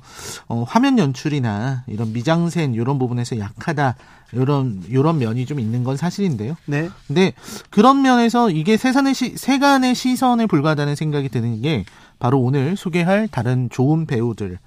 어, 0.47 0.63
화면 0.67 0.97
연출이나 0.99 1.83
이런 1.87 2.13
미장센 2.13 2.73
이런 2.73 2.99
부분에서 2.99 3.39
약하다 3.39 3.95
이런 4.33 4.83
이런 4.87 5.17
면이 5.17 5.45
좀 5.45 5.59
있는 5.59 5.83
건 5.83 5.97
사실인데요. 5.97 6.55
네. 6.65 6.89
근데 7.07 7.33
그런 7.69 8.01
면에서 8.01 8.49
이게 8.49 8.77
세간의 8.77 9.13
시, 9.13 9.35
세간의 9.37 9.95
시선에 9.95 10.45
불과하다는 10.45 10.95
생각이 10.95 11.29
드는 11.29 11.61
게 11.61 11.83
바로 12.19 12.39
오늘 12.39 12.77
소개할 12.77 13.27
다른 13.27 13.69
좋은 13.69 14.05
배우들이 14.05 14.57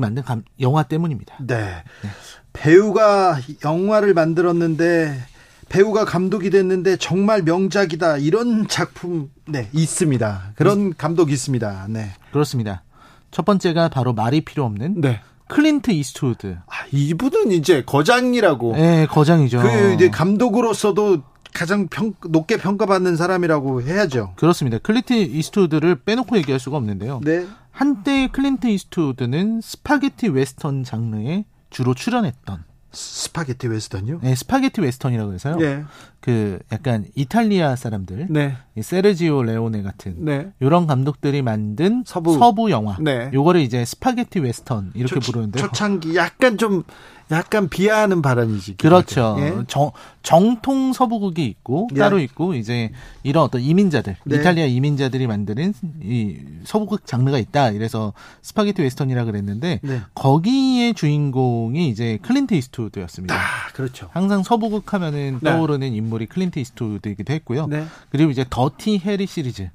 만든 0.00 0.22
감- 0.22 0.42
영화 0.60 0.82
때문입니다. 0.82 1.36
네. 1.46 1.82
배우가 2.52 3.38
영화를 3.64 4.14
만들었는데 4.14 5.18
배우가 5.68 6.04
감독이 6.04 6.50
됐는데 6.50 6.96
정말 6.96 7.42
명작이다. 7.42 8.18
이런 8.18 8.68
작품 8.68 9.30
네, 9.46 9.68
있습니다. 9.72 10.52
그런 10.56 10.94
감독 10.96 11.30
있습니다. 11.30 11.86
네. 11.90 12.10
그렇습니다. 12.32 12.82
첫 13.30 13.44
번째가 13.44 13.88
바로 13.88 14.12
말이 14.12 14.40
필요 14.40 14.64
없는 14.64 15.00
네. 15.00 15.20
클린트 15.48 15.90
이스트우드. 15.90 16.56
아, 16.66 16.72
이분은 16.92 17.52
이제 17.52 17.82
거장이라고 17.84 18.72
네, 18.76 19.06
거장이죠. 19.06 19.60
그 19.60 19.92
이제 19.94 20.08
감독으로서도 20.10 21.22
가장 21.52 21.88
평, 21.88 22.14
높게 22.28 22.56
평가받는 22.56 23.16
사람이라고 23.16 23.82
해야죠. 23.82 24.32
그렇습니다. 24.36 24.78
클린트 24.78 25.12
이스트우드를 25.12 25.96
빼놓고 25.96 26.36
얘기할 26.38 26.58
수가 26.58 26.76
없는데요. 26.76 27.20
네. 27.24 27.46
한때 27.70 28.28
클린트 28.28 28.66
이스트우드는 28.68 29.60
spaghetti 29.62 30.28
western 30.28 30.84
장르에 30.84 31.44
주로 31.70 31.94
출연했던 31.94 32.64
spaghetti 32.94 33.68
western요? 33.68 34.20
네, 34.22 34.34
spaghetti 34.34 34.80
western이라고 34.80 35.34
해서요. 35.34 35.56
네. 35.56 35.84
그 36.20 36.58
약간 36.72 37.04
이탈리아 37.14 37.76
사람들, 37.76 38.28
네. 38.30 38.56
이 38.76 38.82
세르지오 38.82 39.42
레오네 39.42 39.82
같은 39.82 40.24
네. 40.24 40.50
이런 40.60 40.86
감독들이 40.86 41.42
만든 41.42 42.02
서부. 42.06 42.38
서부, 42.38 42.70
영화. 42.70 42.96
네. 43.00 43.30
요거를 43.34 43.60
이제 43.60 43.84
spaghetti 43.84 44.40
western 44.40 44.92
이렇게 44.94 45.20
초- 45.20 45.32
부르는데요. 45.32 45.62
초창기 45.66 46.14
약간 46.16 46.56
좀 46.56 46.82
약간 47.30 47.68
비하하는 47.68 48.22
발언이지. 48.22 48.76
그렇죠. 48.76 49.36
예. 49.40 49.54
정, 49.66 49.90
정통 50.22 50.92
서부극이 50.92 51.44
있고 51.46 51.88
예. 51.94 51.98
따로 51.98 52.18
있고 52.18 52.54
이제 52.54 52.90
이런 53.22 53.44
어떤 53.44 53.60
이민자들, 53.60 54.16
네. 54.24 54.36
이탈리아 54.36 54.66
이민자들이 54.66 55.26
만드는 55.26 55.74
이 56.02 56.36
서부극 56.64 57.06
장르가 57.06 57.38
있다. 57.38 57.70
이래서 57.70 58.12
spaghetti 58.42 58.82
western이라 58.82 59.24
그랬는데 59.24 59.80
네. 59.82 60.00
거기의 60.14 60.94
주인공이 60.94 61.88
이제 61.88 62.18
클린트 62.22 62.54
이스트우드였습니다. 62.54 63.34
아, 63.34 63.38
그렇죠. 63.72 64.08
항상 64.12 64.42
서부극 64.42 64.92
하면은 64.92 65.38
네. 65.42 65.50
떠오르는 65.50 65.94
인물이 65.94 66.26
클린트 66.26 66.58
이스트우드이기도 66.58 67.32
했고요. 67.32 67.66
네. 67.66 67.84
그리고 68.10 68.30
이제 68.30 68.44
더티 68.48 68.98
해리 68.98 69.26
시리즈 69.26 69.70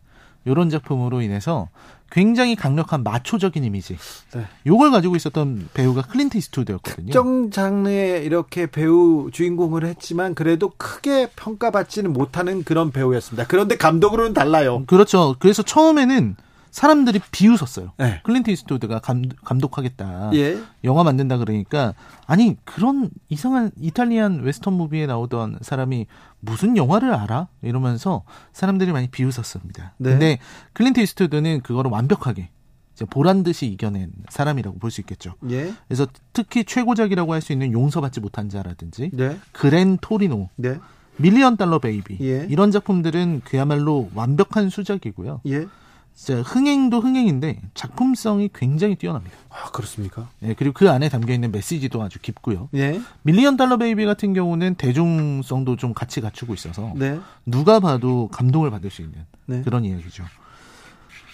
요런 0.49 0.69
작품으로 0.69 1.21
인해서 1.21 1.69
굉장히 2.11 2.55
강력한 2.55 3.03
마초적인 3.03 3.63
이미지. 3.63 3.95
네. 4.33 4.45
요걸 4.65 4.89
가지고 4.91 5.15
있었던 5.15 5.69
배우가 5.75 6.01
클린트 6.01 6.37
이스트우드였거든요. 6.37 7.05
특정 7.05 7.51
장르에 7.51 8.23
이렇게 8.23 8.65
배우 8.65 9.29
주인공을 9.31 9.85
했지만 9.85 10.33
그래도 10.33 10.71
크게 10.75 11.29
평가받지는 11.35 12.11
못하는 12.11 12.63
그런 12.63 12.91
배우였습니다. 12.91 13.45
그런데 13.47 13.77
감독으로는 13.77 14.33
달라요. 14.33 14.83
그렇죠. 14.87 15.35
그래서 15.37 15.61
처음에는 15.61 16.35
사람들이 16.71 17.19
비웃었어요. 17.31 17.93
네. 17.97 18.21
클린트 18.23 18.49
이스트우드가 18.51 18.99
감, 18.99 19.23
감독하겠다. 19.43 20.31
예. 20.33 20.59
영화 20.83 21.03
만든다 21.03 21.37
그러니까 21.37 21.93
아니 22.27 22.57
그런 22.65 23.09
이상한 23.29 23.71
Italian 23.79 24.41
western 24.41 24.73
movie에 24.73 25.05
나오던 25.07 25.59
사람이 25.61 26.05
무슨 26.39 26.77
영화를 26.77 27.13
알아? 27.13 27.47
이러면서 27.61 28.23
사람들이 28.53 28.91
많이 28.91 29.07
비웃었습니다. 29.09 29.93
네. 29.97 30.09
근데 30.11 30.39
클린트 30.73 30.99
이스트우드는 30.99 31.61
그거를 31.61 31.91
완벽하게 31.91 32.49
보란 33.09 33.43
듯이 33.43 33.65
이겨낸 33.67 34.11
사람이라고 34.29 34.77
볼 34.77 34.91
수 34.91 34.99
있겠죠. 35.01 35.35
예. 35.49 35.73
그래서 35.87 36.05
특히 36.33 36.65
최고작이라고 36.65 37.33
할 37.33 37.41
수 37.41 37.53
있는 37.53 37.71
용서받지 37.71 38.19
못한 38.19 38.49
자라든지 38.49 39.11
네. 39.13 39.37
그랜 39.53 39.97
토리노, 40.01 40.49
네. 40.57 40.77
밀리언 41.15 41.57
달러 41.57 41.79
베이비 41.79 42.17
예. 42.21 42.45
이런 42.49 42.71
작품들은 42.71 43.41
그야말로 43.45 44.09
완벽한 44.15 44.69
수작이고요. 44.69 45.41
예. 46.19 46.25
진짜 46.29 46.41
흥행도 46.41 46.99
흥행인데 46.99 47.61
작품성이 47.73 48.49
굉장히 48.53 48.95
뛰어납니다. 48.95 49.35
아, 49.49 49.71
그렇습니까? 49.71 50.29
예, 50.43 50.53
그리고 50.53 50.73
그 50.73 50.89
안에 50.89 51.09
담겨 51.09 51.33
있는 51.33 51.51
메시지도 51.51 52.01
아주 52.01 52.19
깊고요. 52.19 52.69
예. 52.75 52.99
밀리언 53.23 53.55
달러 53.57 53.77
베이비 53.77 54.05
같은 54.05 54.33
경우는 54.33 54.75
대중성도 54.75 55.75
좀 55.77 55.93
같이 55.93 56.21
갖추고 56.21 56.53
있어서 56.53 56.93
네. 56.95 57.19
누가 57.45 57.79
봐도 57.79 58.27
감동을 58.31 58.69
받을 58.69 58.89
수 58.89 59.01
있는 59.01 59.25
네. 59.45 59.61
그런 59.63 59.85
이야기죠. 59.85 60.25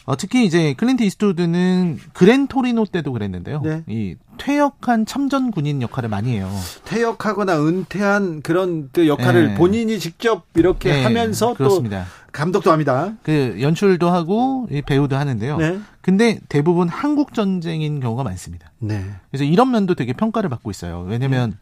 어, 0.06 0.16
특히 0.16 0.46
이제 0.46 0.74
클린트 0.74 1.02
이스트우드는 1.04 2.00
그랜 2.14 2.48
토리노 2.48 2.86
때도 2.86 3.12
그랬는데요. 3.12 3.62
네. 3.62 3.84
이 3.88 4.16
퇴역한 4.38 5.08
참전 5.08 5.50
군인 5.50 5.82
역할을 5.82 6.10
많이 6.10 6.34
해요. 6.34 6.52
퇴역하거나 6.86 7.60
은퇴한 7.66 8.42
그런 8.44 8.90
그 8.92 9.08
역할을 9.08 9.48
네. 9.50 9.56
본인이 9.56 10.00
직접 10.00 10.46
이렇게 10.54 10.92
네, 10.92 11.04
하면서 11.04 11.56
그렇습니다. 11.56 12.04
또 12.04 12.32
감독도 12.32 12.72
합니다. 12.72 13.14
그 13.24 13.58
연출도 13.60 14.10
하고 14.10 14.68
이 14.70 14.84
배우도 14.84 15.16
하는데요. 15.16 15.58
네. 15.58 15.80
근데 16.02 16.40
대부분 16.50 16.88
한국 16.88 17.34
전쟁인 17.34 18.00
경우가 18.00 18.24
많습니다. 18.24 18.72
네. 18.78 19.04
그래서 19.32 19.44
이런 19.44 19.72
면도 19.72 19.96
되게 19.96 20.14
평가를 20.14 20.50
받고 20.52 20.70
있어요. 20.70 21.00
왜냐면 21.08 21.58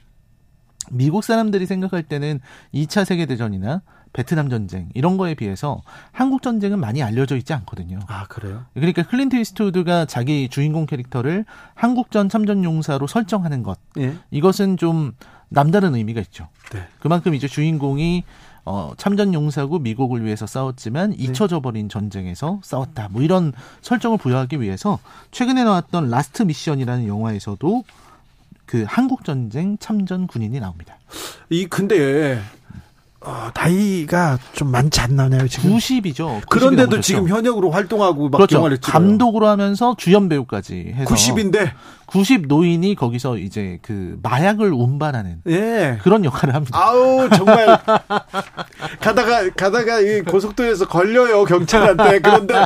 미국 0.91 1.23
사람들이 1.23 1.65
생각할 1.65 2.03
때는 2.03 2.41
2차 2.73 3.05
세계 3.05 3.25
대전이나 3.25 3.83
베트남 4.13 4.49
전쟁 4.49 4.89
이런 4.93 5.17
거에 5.17 5.33
비해서 5.33 5.81
한국 6.11 6.41
전쟁은 6.41 6.79
많이 6.79 7.01
알려져 7.03 7.35
있지 7.35 7.51
않거든요. 7.53 7.99
아, 8.07 8.25
그래요? 8.27 8.65
그러니까 8.73 9.03
클린트 9.03 9.35
이스트우드가 9.35 10.05
자기 10.05 10.47
주인공 10.49 10.85
캐릭터를 10.85 11.45
한국전 11.73 12.29
참전 12.29 12.63
용사로 12.63 13.07
설정하는 13.07 13.63
것 13.63 13.79
예. 13.97 14.15
이것은 14.31 14.77
좀 14.77 15.13
남다른 15.49 15.95
의미가 15.95 16.21
있죠. 16.21 16.47
네. 16.71 16.87
그만큼 16.99 17.33
이제 17.33 17.47
주인공이 17.47 18.23
어, 18.65 18.93
참전 18.95 19.33
용사고 19.33 19.79
미국을 19.79 20.23
위해서 20.23 20.47
싸웠지만 20.47 21.09
네. 21.09 21.17
잊혀져 21.17 21.59
버린 21.59 21.89
전쟁에서 21.89 22.61
싸웠다. 22.63 23.09
뭐 23.11 23.21
이런 23.21 23.51
설정을 23.81 24.17
부여하기 24.19 24.61
위해서 24.61 24.99
최근에 25.31 25.63
나왔던 25.63 26.09
라스트 26.09 26.43
미션이라는 26.43 27.07
영화에서도 27.07 27.83
그 28.65 28.85
한국 28.87 29.25
전쟁 29.25 29.77
참전 29.77 30.27
군인이 30.27 30.59
나옵니다. 30.59 30.97
이 31.49 31.65
근데 31.67 32.41
어, 33.25 33.49
나이가 33.55 34.37
좀 34.51 34.69
많지 34.69 34.99
않나요, 34.99 35.47
지금? 35.47 35.77
90이죠. 35.77 36.41
그런데도 36.49 36.99
지금 36.99 37.29
현역으로 37.29 37.71
활동하고 37.71 38.29
막 38.29 38.37
그렇죠. 38.37 38.57
영화를 38.57 38.79
찍어요. 38.79 38.91
감독으로 38.91 39.47
하면서 39.47 39.95
주연 39.97 40.27
배우까지 40.27 40.93
해서 40.95 41.15
90인데 41.15 41.71
90 42.05 42.47
노인이 42.47 42.93
거기서 42.95 43.37
이제 43.37 43.79
그 43.81 44.19
마약을 44.21 44.73
운반하는 44.73 45.37
예. 45.47 45.99
그런 46.03 46.25
역할을 46.25 46.53
합니다. 46.53 46.77
아우 46.77 47.29
정말 47.29 47.79
가다가 48.99 49.49
가다가 49.55 49.99
이 49.99 50.21
고속도로에서 50.21 50.87
걸려요 50.87 51.45
경찰한테 51.45 52.19
그런데 52.19 52.65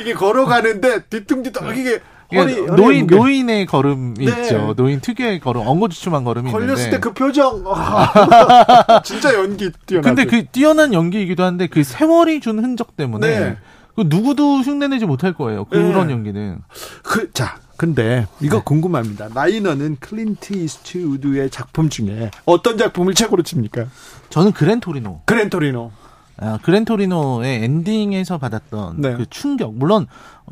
이게 0.00 0.14
걸어가는데 0.14 1.04
뒤뚱뒤뚱 1.04 1.76
이게 1.76 2.00
허리, 2.34 2.56
노인 2.66 3.00
무게. 3.06 3.16
노인의 3.16 3.66
걸음이 3.66 4.14
네. 4.18 4.42
있죠. 4.42 4.74
노인 4.76 5.00
특유의 5.00 5.40
걸음, 5.40 5.62
엉거주춤한 5.66 6.24
걸음이 6.24 6.50
걸렸을. 6.52 6.90
때 6.90 6.98
그 7.00 7.12
표정 7.14 7.64
아, 7.66 9.00
진짜 9.04 9.34
연기 9.34 9.70
뛰어나죠. 9.86 10.14
근데 10.14 10.24
그 10.26 10.44
뛰어난 10.46 10.92
연기이기도 10.92 11.42
한데 11.42 11.66
그 11.66 11.82
세월이 11.84 12.40
준 12.40 12.62
흔적 12.62 12.96
때문에 12.96 13.40
네. 13.40 13.56
그 13.96 14.04
누구도 14.06 14.58
흉내내지 14.60 15.06
못할 15.06 15.32
거예요. 15.32 15.64
그런 15.64 16.06
네. 16.08 16.12
연기는. 16.12 16.58
그, 17.02 17.32
자, 17.32 17.56
근데 17.76 18.26
이거 18.40 18.62
궁금합니다. 18.62 19.28
라이너는 19.34 19.96
클린트 20.00 20.52
이스트우드의 20.54 21.50
작품 21.50 21.88
중에 21.88 22.30
어떤 22.44 22.76
작품을 22.78 23.14
최고로 23.14 23.42
칩니까? 23.42 23.86
저는 24.30 24.52
그랜토리노. 24.52 25.22
그랜토리노. 25.26 25.90
아, 26.40 26.58
그랜토리노의 26.62 27.64
엔딩에서 27.64 28.38
받았던 28.38 29.00
네. 29.00 29.14
그 29.16 29.26
충격. 29.28 29.74
물론 29.74 30.06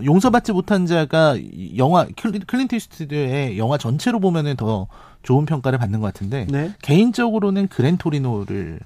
용서받지 0.04 0.52
못한 0.52 0.86
자가 0.86 1.36
이 1.36 1.78
영화 1.78 2.06
클린트 2.16 2.74
이스트우드의 2.74 3.58
영화 3.58 3.78
전체로 3.78 4.20
보면은 4.20 4.56
더 4.56 4.88
좋은 5.22 5.46
평가를 5.46 5.78
받는 5.78 6.00
것 6.00 6.06
같은데 6.06 6.46
네. 6.50 6.72
개인적으로는 6.82 7.68
그랜토리노를 7.68 8.80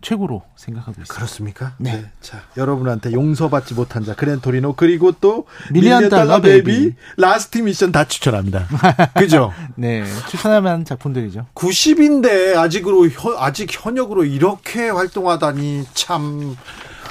최고로 0.00 0.42
생각하고 0.56 0.92
있습니다. 0.92 1.14
그렇습니까? 1.14 1.74
네. 1.78 2.04
자, 2.20 2.42
여러분한테 2.56 3.12
용서받지 3.12 3.74
못한 3.74 4.04
자, 4.04 4.14
그랜토리노, 4.14 4.74
그리고 4.74 5.12
또, 5.12 5.46
밀리언 5.70 6.08
달러 6.08 6.40
베이비, 6.40 6.64
베이비. 6.64 6.96
라스트 7.18 7.58
미션 7.58 7.92
다 7.92 8.04
추천합니다. 8.04 8.66
그죠? 9.18 9.52
네, 9.76 10.04
추천할 10.28 10.62
만한 10.62 10.84
작품들이죠. 10.84 11.46
90인데, 11.54 12.56
아직으로, 12.56 13.08
현- 13.08 13.36
아직 13.38 13.68
현역으로 13.70 14.24
이렇게 14.24 14.88
활동하다니, 14.88 15.86
참, 15.94 16.56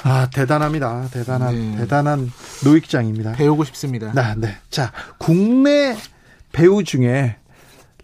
아, 0.04 0.28
대단합니다. 0.34 1.08
대단한, 1.12 1.54
네. 1.72 1.76
대단한 1.78 2.32
노익장입니다. 2.64 3.32
배우고 3.32 3.64
싶습니다. 3.64 4.12
네, 4.12 4.34
네. 4.36 4.56
자, 4.70 4.90
국내 5.18 5.96
배우 6.50 6.82
중에 6.82 7.36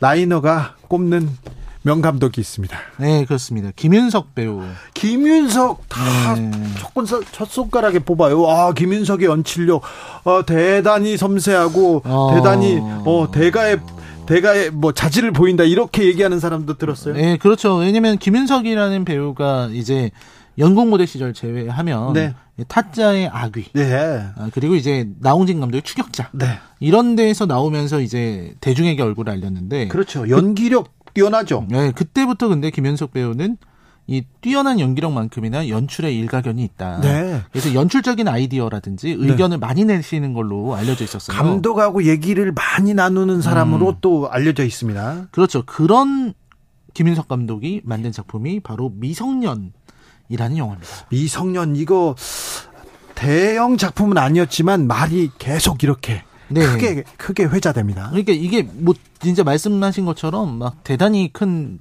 라이너가 0.01 0.77
꼽는 0.89 1.29
명감독이 1.83 2.41
있습니다. 2.41 2.77
네, 2.99 3.25
그렇습니다. 3.25 3.71
김윤석 3.75 4.35
배우. 4.35 4.63
김윤석 4.95 5.89
다 5.89 6.35
네. 6.35 6.51
조건 6.79 7.07
첫 7.07 7.49
손가락에 7.49 8.01
뽑아요. 8.01 8.47
아 8.49 8.73
김윤석의 8.73 9.27
연출력 9.27 9.83
어, 10.25 10.45
대단히 10.45 11.17
섬세하고 11.17 12.03
어. 12.05 12.35
대단히 12.35 12.79
어 12.81 13.29
대가의 13.33 13.81
대가의 14.27 14.71
뭐 14.71 14.93
자질을 14.93 15.33
보인다 15.33 15.65
이렇게 15.65 16.05
얘기하는 16.05 16.39
사람도 16.41 16.77
들었어요. 16.77 17.15
네, 17.15 17.39
그렇죠. 17.39 17.77
왜냐면 17.77 18.19
김윤석이라는 18.19 19.05
배우가 19.05 19.71
이제 19.73 20.11
연극 20.59 20.89
모델 20.89 21.07
시절 21.07 21.33
제외하면 21.33 22.13
네. 22.13 22.35
타짜의 22.67 23.29
아귀. 23.29 23.67
네. 23.73 24.27
아, 24.37 24.51
그리고 24.53 24.75
이제 24.75 25.09
나홍진 25.21 25.61
감독의 25.61 25.83
추격자. 25.83 26.31
네. 26.33 26.59
이런 26.81 27.15
데에서 27.15 27.47
나오면서 27.47 28.01
이제 28.01 28.55
대중에게 28.61 29.01
얼굴을 29.01 29.33
알렸는데 29.33 29.89
그렇죠. 29.89 30.29
연기력 30.29 30.98
뛰어나죠. 31.19 31.67
네, 31.69 31.91
그때부터 31.93 32.49
근데 32.49 32.71
김윤석 32.71 33.13
배우는 33.13 33.57
이 34.07 34.25
뛰어난 34.41 34.81
연기력만큼이나 34.81 35.69
연출의 35.69 36.17
일가견이 36.17 36.65
있다. 36.65 37.01
네. 37.03 37.43
그래서 37.53 37.75
연출적인 37.75 38.27
아이디어라든지 38.27 39.17
의견을 39.19 39.59
많이 39.59 39.85
내시는 39.85 40.33
걸로 40.33 40.75
알려져 40.75 41.05
있었어요. 41.05 41.37
감독하고 41.37 42.05
얘기를 42.05 42.53
많이 42.53 42.95
나누는 42.95 43.43
사람으로 43.43 43.89
음. 43.91 43.95
또 44.01 44.31
알려져 44.31 44.65
있습니다. 44.65 45.27
그렇죠. 45.31 45.63
그런 45.67 46.33
김윤석 46.95 47.29
감독이 47.29 47.83
만든 47.85 48.11
작품이 48.11 48.61
바로 48.61 48.91
미성년이라는 48.95 49.73
영화입니다. 50.57 50.89
미성년 51.11 51.77
이거 51.77 52.15
대형 53.15 53.77
작품은 53.77 54.17
아니었지만 54.17 54.87
말이 54.87 55.31
계속 55.39 55.83
이렇게 55.83 56.23
네. 56.49 56.61
크게 56.67 57.05
크게 57.17 57.45
회자됩니다. 57.45 58.11
그러니까 58.11 58.33
이게 58.33 58.63
뭐 58.63 58.95
진짜 59.21 59.45
말씀하신 59.45 60.05
것처럼 60.05 60.59
막 60.59 60.83
대단히 60.85 61.31
큰 61.33 61.79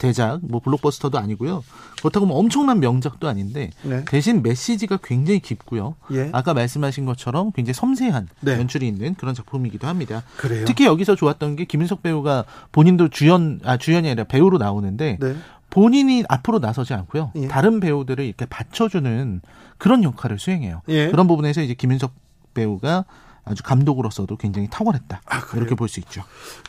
대작, 0.00 0.40
뭐 0.42 0.60
블록버스터도 0.60 1.18
아니고요. 1.18 1.62
그렇다고 1.98 2.24
뭐 2.24 2.38
엄청난 2.38 2.80
명작도 2.80 3.28
아닌데 3.28 3.70
네. 3.82 4.02
대신 4.06 4.42
메시지가 4.42 5.00
굉장히 5.04 5.40
깊고요. 5.40 5.94
예. 6.12 6.30
아까 6.32 6.54
말씀하신 6.54 7.04
것처럼 7.04 7.52
굉장히 7.52 7.74
섬세한 7.74 8.28
네. 8.40 8.52
연출이 8.52 8.88
있는 8.88 9.14
그런 9.14 9.34
작품이기도 9.34 9.86
합니다. 9.86 10.22
그래요. 10.38 10.64
특히 10.64 10.86
여기서 10.86 11.16
좋았던 11.16 11.56
게 11.56 11.66
김윤석 11.66 12.02
배우가 12.02 12.46
본인도 12.72 13.08
주연 13.08 13.60
아 13.62 13.76
주연이 13.76 14.08
아니라 14.08 14.24
배우로 14.24 14.56
나오는데 14.56 15.18
네. 15.20 15.36
본인이 15.68 16.24
앞으로 16.28 16.60
나서지 16.60 16.94
않고요. 16.94 17.32
예. 17.36 17.48
다른 17.48 17.78
배우들을 17.78 18.24
이렇게 18.24 18.46
받쳐주는 18.46 19.42
그런 19.76 20.02
역할을 20.02 20.38
수행해요. 20.38 20.80
예. 20.88 21.10
그런 21.10 21.26
부분에서 21.26 21.60
이제 21.60 21.74
김윤석 21.74 22.12
배우가 22.54 23.04
아주 23.44 23.62
감독으로서도 23.62 24.36
굉장히 24.36 24.68
탁월했다. 24.70 25.22
아, 25.24 25.40
그래요? 25.40 25.62
이렇게 25.62 25.74
볼 25.74 25.88
수 25.88 25.98
있죠. 26.00 26.22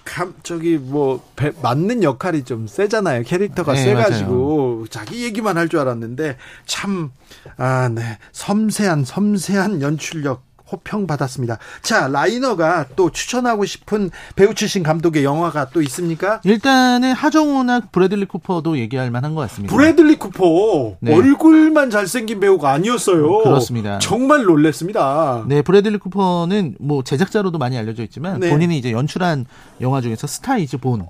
감 0.03 0.33
저기 0.43 0.77
뭐 0.77 1.23
배- 1.35 1.51
맞는 1.61 2.01
역할이 2.03 2.43
좀 2.43 2.67
세잖아요. 2.67 3.23
캐릭터가 3.23 3.73
네, 3.73 3.83
세가지고 3.83 4.87
자기 4.89 5.23
얘기만 5.23 5.57
할 5.57 5.67
줄 5.69 5.79
알았는데 5.79 6.37
참 6.65 7.11
아 7.57 7.87
네 7.89 8.17
섬세한 8.31 9.05
섬세한 9.05 9.81
연출력 9.81 10.43
호평 10.71 11.07
받았습니다. 11.07 11.57
자 11.81 12.07
라이너가 12.07 12.85
또 12.95 13.11
추천하고 13.11 13.65
싶은 13.65 14.09
배우 14.35 14.53
출신 14.53 14.83
감독의 14.83 15.23
영화가 15.23 15.69
또 15.69 15.81
있습니까? 15.83 16.41
일단은 16.43 17.13
하정우나 17.13 17.81
브래들리 17.91 18.25
쿠퍼도 18.25 18.77
얘기할 18.77 19.11
만한 19.11 19.35
것 19.35 19.41
같습니다. 19.41 19.75
브래들리 19.75 20.17
쿠퍼 20.17 20.97
네. 20.99 21.15
얼굴만 21.15 21.89
잘생긴 21.89 22.39
배우가 22.39 22.71
아니었어요. 22.71 23.39
그렇습니다. 23.43 23.99
정말 23.99 24.43
놀랬습니다. 24.43 25.43
네, 25.47 25.61
브래들리 25.61 25.97
쿠퍼는 25.97 26.75
뭐 26.79 27.03
제작자로도 27.03 27.57
많이 27.57 27.77
알려져 27.77 28.03
있지만 28.03 28.39
네. 28.39 28.49
본인이 28.49 28.77
이제 28.77 28.91
연출한 28.91 29.45
영화 29.81 30.01
중에서 30.01 30.27
스타 30.27 30.57
이즈 30.57 30.77
본 30.77 31.05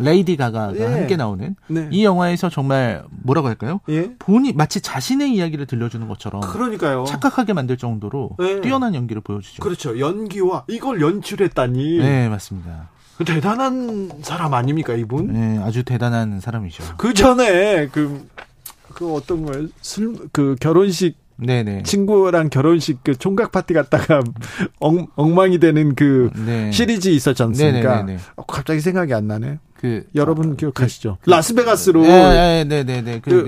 레이디 0.00 0.36
가가가 0.36 0.76
예. 0.76 0.84
함께 0.84 1.16
나오는 1.16 1.56
네. 1.68 1.88
이 1.90 2.04
영화에서 2.04 2.48
정말 2.48 3.04
뭐라고 3.10 3.48
할까요? 3.48 3.80
예. 3.88 4.12
본이 4.18 4.52
마치 4.52 4.80
자신의 4.80 5.32
이야기를 5.34 5.66
들려주는 5.66 6.06
것처럼 6.08 6.40
그러니까요. 6.42 7.04
착각하게 7.04 7.52
만들 7.52 7.76
정도로 7.76 8.30
네. 8.38 8.60
뛰어난 8.60 8.94
연기를 8.94 9.22
보여주죠. 9.22 9.62
그렇죠. 9.62 9.98
연기와 9.98 10.64
이걸 10.68 11.00
연출했다니 11.00 11.98
네, 11.98 12.28
맞습니다. 12.28 12.88
대단한 13.24 14.10
사람 14.22 14.54
아닙니까 14.54 14.94
이분? 14.94 15.28
네, 15.32 15.58
아주 15.62 15.82
대단한 15.84 16.40
사람이죠. 16.40 16.84
그 16.96 17.12
전에 17.12 17.88
그, 17.88 18.26
그 18.94 19.12
어떤 19.12 19.44
거예요? 19.44 19.68
술, 19.82 20.16
그 20.32 20.56
결혼식, 20.58 21.16
네, 21.36 21.62
네. 21.62 21.82
친구랑 21.82 22.50
결혼식 22.50 22.98
그 23.02 23.16
총각 23.16 23.52
파티 23.52 23.74
갔다가 23.74 24.20
엉, 24.80 25.06
엉망이 25.16 25.58
되는 25.58 25.94
그 25.94 26.30
네. 26.46 26.70
시리즈 26.70 27.08
있었지 27.08 27.42
않습니까? 27.42 27.96
네네네네. 27.96 28.18
어, 28.36 28.42
갑자기 28.46 28.80
생각이 28.80 29.12
안 29.14 29.26
나네. 29.26 29.58
그 29.80 30.04
여러분 30.14 30.56
기억하시죠? 30.56 31.16
라스베가스로 31.26 32.02
네, 32.02 32.64
네, 32.64 32.84
네, 32.84 33.00
네. 33.00 33.18
그, 33.20 33.30
그- 33.30 33.44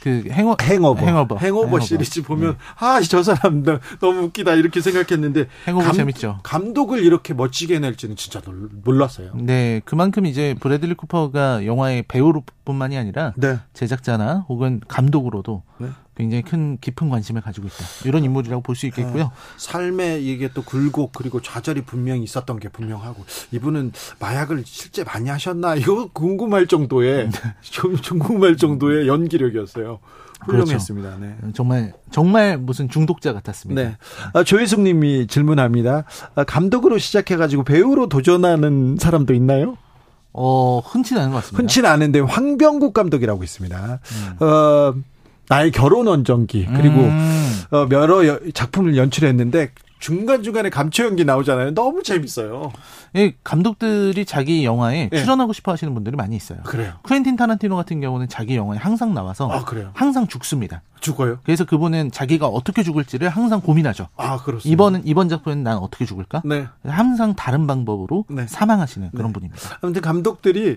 그, 0.00 0.22
그 0.22 0.30
행어 0.30 0.54
행어버. 0.62 1.04
행어버. 1.04 1.38
행어버 1.38 1.80
시리즈 1.80 2.22
보면 2.22 2.56
아, 2.78 3.00
저 3.00 3.24
사람 3.24 3.64
너- 3.64 3.80
너무 3.98 4.20
웃기다 4.26 4.54
이렇게 4.54 4.80
생각했는데 4.80 5.46
행어버 5.66 5.90
재밌죠. 5.90 6.38
감독을 6.44 7.02
이렇게 7.02 7.34
멋지게 7.34 7.80
낼지는 7.80 8.14
진짜 8.14 8.40
놀- 8.42 8.68
몰랐어요. 8.84 9.32
네, 9.34 9.80
그만큼 9.84 10.24
이제 10.26 10.54
브래들리 10.60 10.94
쿠퍼가 10.94 11.66
영화의 11.66 12.04
배우로뿐만이 12.06 12.96
아니라 12.96 13.32
네. 13.36 13.58
제작자나 13.72 14.46
혹은 14.48 14.80
감독으로도 14.86 15.64
네. 15.78 15.88
굉장히 16.16 16.42
큰 16.42 16.78
깊은 16.80 17.10
관심을 17.10 17.42
가지고 17.42 17.66
있다. 17.66 17.76
이런 18.06 18.24
인물이라고 18.24 18.62
볼 18.62 18.74
수 18.76 18.86
있겠고요. 18.86 19.30
삶에 19.58 20.18
이게 20.20 20.48
또 20.52 20.62
굴곡 20.62 21.12
그리고 21.14 21.40
좌절이 21.40 21.82
분명히 21.82 22.22
있었던 22.22 22.58
게 22.58 22.68
분명하고 22.68 23.24
이분은 23.52 23.92
마약을 24.18 24.62
실제 24.66 25.04
많이 25.04 25.28
하셨나 25.30 25.74
이거 25.76 26.08
궁금할 26.12 26.66
정도의 26.66 27.30
좀, 27.62 27.96
좀 27.96 28.18
궁금할 28.18 28.56
정도의 28.56 29.08
연기력이었어요. 29.08 29.98
훌륭했습니다. 30.44 31.16
네. 31.18 31.34
정말 31.54 31.92
정말 32.10 32.58
무슨 32.58 32.88
중독자 32.88 33.32
같았습니다. 33.32 33.82
네. 33.82 33.96
아, 34.34 34.44
조혜숙님이 34.44 35.26
질문합니다. 35.26 36.04
아, 36.34 36.44
감독으로 36.44 36.98
시작해가지고 36.98 37.64
배우로 37.64 38.08
도전하는 38.08 38.96
사람도 38.98 39.32
있나요? 39.34 39.76
어, 40.34 40.80
흔치는 40.80 41.22
않은 41.22 41.32
것 41.32 41.38
같습니다. 41.38 41.58
흔치는 41.62 41.90
않은데 41.90 42.20
황병국 42.20 42.92
감독이라고 42.92 43.42
있습니다. 43.42 44.00
어, 44.40 44.94
나의 45.48 45.70
결혼 45.70 46.06
원정기 46.06 46.66
그리고 46.74 47.00
음. 47.02 47.52
어, 47.70 47.86
여러 47.92 48.26
여- 48.26 48.38
작품을 48.52 48.96
연출했는데 48.96 49.70
중간 49.98 50.42
중간에 50.42 50.68
감초 50.68 51.04
연기 51.04 51.24
나오잖아요. 51.24 51.72
너무 51.74 52.02
재밌어요. 52.02 52.70
이 53.14 53.32
감독들이 53.42 54.26
자기 54.26 54.62
영화에 54.64 55.08
네. 55.10 55.18
출연하고 55.22 55.54
싶어 55.54 55.72
하시는 55.72 55.92
분들이 55.94 56.16
많이 56.16 56.36
있어요. 56.36 56.58
그래요. 56.64 56.92
쿠엔틴 57.02 57.36
타란티노 57.36 57.74
같은 57.76 58.00
경우는 58.02 58.28
자기 58.28 58.56
영화에 58.56 58.78
항상 58.78 59.14
나와서 59.14 59.48
아 59.50 59.64
그래요. 59.64 59.90
항상 59.94 60.26
죽습니다. 60.26 60.82
죽어요? 61.00 61.38
그래서 61.44 61.64
그분은 61.64 62.10
자기가 62.10 62.46
어떻게 62.46 62.82
죽을지를 62.82 63.30
항상 63.30 63.60
고민하죠. 63.62 64.08
아 64.16 64.36
그렇습니다. 64.42 64.68
이번은 64.70 65.02
이번 65.06 65.28
작품은 65.30 65.62
난 65.62 65.78
어떻게 65.78 66.04
죽을까? 66.04 66.42
네. 66.44 66.66
항상 66.86 67.34
다른 67.34 67.66
방법으로 67.66 68.26
네. 68.28 68.46
사망하시는 68.46 69.10
그런 69.16 69.32
분입니다. 69.32 69.78
아무튼 69.80 70.02
감독들이 70.02 70.76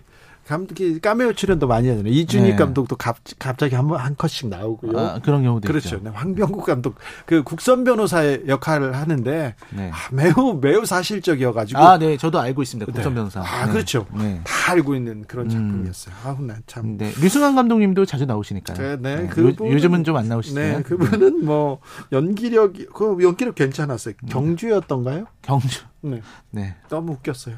감독이 0.49 0.99
까메오 0.99 1.33
출연도 1.33 1.67
많이 1.67 1.87
하잖아요. 1.89 2.11
이준익 2.11 2.49
네. 2.49 2.55
감독도 2.55 2.95
갑, 2.95 3.17
갑자기 3.37 3.75
한, 3.75 3.87
번- 3.87 3.99
한 3.99 4.15
컷씩 4.15 4.49
나오고요. 4.49 4.97
아, 4.99 5.19
그런 5.19 5.43
경우도 5.43 5.67
그렇죠. 5.67 5.97
있죠. 5.97 5.99
네, 6.03 6.09
황병국 6.09 6.65
감독 6.65 6.95
그 7.27 7.43
국선 7.43 7.83
변호사의 7.83 8.45
역할을 8.47 8.95
하는데 8.95 9.55
네. 9.69 9.91
아, 9.93 9.97
매우 10.11 10.59
매우 10.59 10.85
사실적이어가지고 10.85 11.79
아, 11.79 11.99
네, 11.99 12.17
저도 12.17 12.39
알고 12.39 12.63
있습니다. 12.63 12.91
국선 12.91 13.13
네. 13.13 13.15
변호사. 13.19 13.41
아 13.41 13.67
네. 13.67 13.71
그렇죠. 13.73 14.07
네. 14.17 14.41
다 14.43 14.71
알고 14.73 14.95
있는 14.95 15.23
그런 15.27 15.45
음. 15.45 15.49
작품이었어요. 15.51 16.15
아우 16.25 16.41
난 16.41 16.63
참 16.65 16.97
네, 16.97 17.11
류승환 17.21 17.55
감독님도 17.55 18.05
자주 18.05 18.25
나오시니까요. 18.25 18.97
네, 18.97 18.97
네, 18.97 19.29
요, 19.41 19.53
요즘은 19.59 20.03
좀 20.03 20.17
안 20.17 20.27
나오시네요. 20.27 20.77
네, 20.77 20.83
그분은 20.83 21.45
뭐 21.45 21.79
연기력이 22.11 22.87
그 22.93 23.17
연기력 23.21 23.53
괜찮았어요. 23.55 24.15
경주였던가요? 24.27 25.25
경주. 25.43 25.81
네. 26.01 26.21
네. 26.49 26.75
너무 26.89 27.13
웃겼어요. 27.13 27.55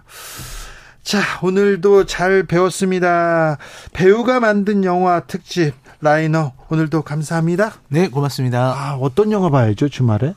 자, 1.04 1.20
오늘도 1.42 2.06
잘 2.06 2.44
배웠습니다. 2.44 3.58
배우가 3.94 4.40
만든 4.40 4.84
영화 4.84 5.22
특집 5.22 5.74
라이너 6.00 6.54
오늘도 6.70 7.02
감사합니다. 7.02 7.74
네, 7.90 8.08
고맙습니다. 8.08 8.74
아, 8.78 8.98
어떤 9.00 9.32
영화 9.32 9.50
봐야죠, 9.50 9.90
주말에? 9.90 10.36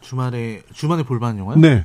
주말에 0.00 0.62
주말에 0.74 1.04
볼만한 1.04 1.38
영화요? 1.38 1.56
네. 1.58 1.84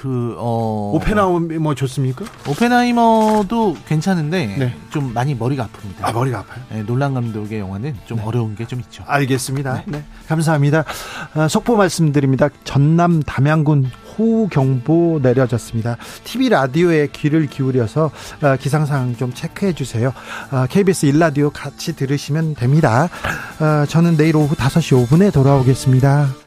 그 0.00 0.36
어. 0.38 0.92
오펜하우머 0.94 1.58
뭐 1.58 1.74
좋습니까? 1.74 2.24
오펜하이머도 2.48 3.76
괜찮은데 3.88 4.46
네. 4.56 4.76
좀 4.90 5.12
많이 5.12 5.34
머리가 5.34 5.64
아픕니다. 5.66 6.04
아, 6.04 6.12
머리가 6.12 6.38
아파요. 6.38 6.62
네, 6.70 6.84
놀란 6.84 7.14
감독의 7.14 7.58
영화는 7.58 7.96
좀 8.06 8.20
어려운 8.20 8.54
게 8.54 8.64
좀 8.64 8.78
있죠. 8.80 9.02
알겠습니다. 9.08 9.82
네. 9.86 10.04
감사합니다. 10.28 10.84
아, 11.34 11.48
속보 11.48 11.76
말씀드립니다. 11.76 12.48
전남 12.62 13.20
담양군 13.24 13.90
호우경보 14.18 15.20
내려졌습니다. 15.22 15.96
TV 16.24 16.48
라디오에 16.48 17.08
귀를 17.12 17.46
기울여서 17.46 18.10
아, 18.42 18.56
기상 18.56 18.86
상황 18.86 19.16
좀 19.16 19.32
체크해 19.32 19.74
주세요. 19.74 20.12
아, 20.50 20.66
KBS 20.68 21.06
일라디오 21.06 21.50
같이 21.50 21.94
들으시면 21.94 22.54
됩니다. 22.54 23.08
아, 23.58 23.86
저는 23.88 24.16
내일 24.16 24.36
오후 24.36 24.54
5시 24.54 25.06
5분에 25.06 25.32
돌아오겠습니다. 25.32 26.38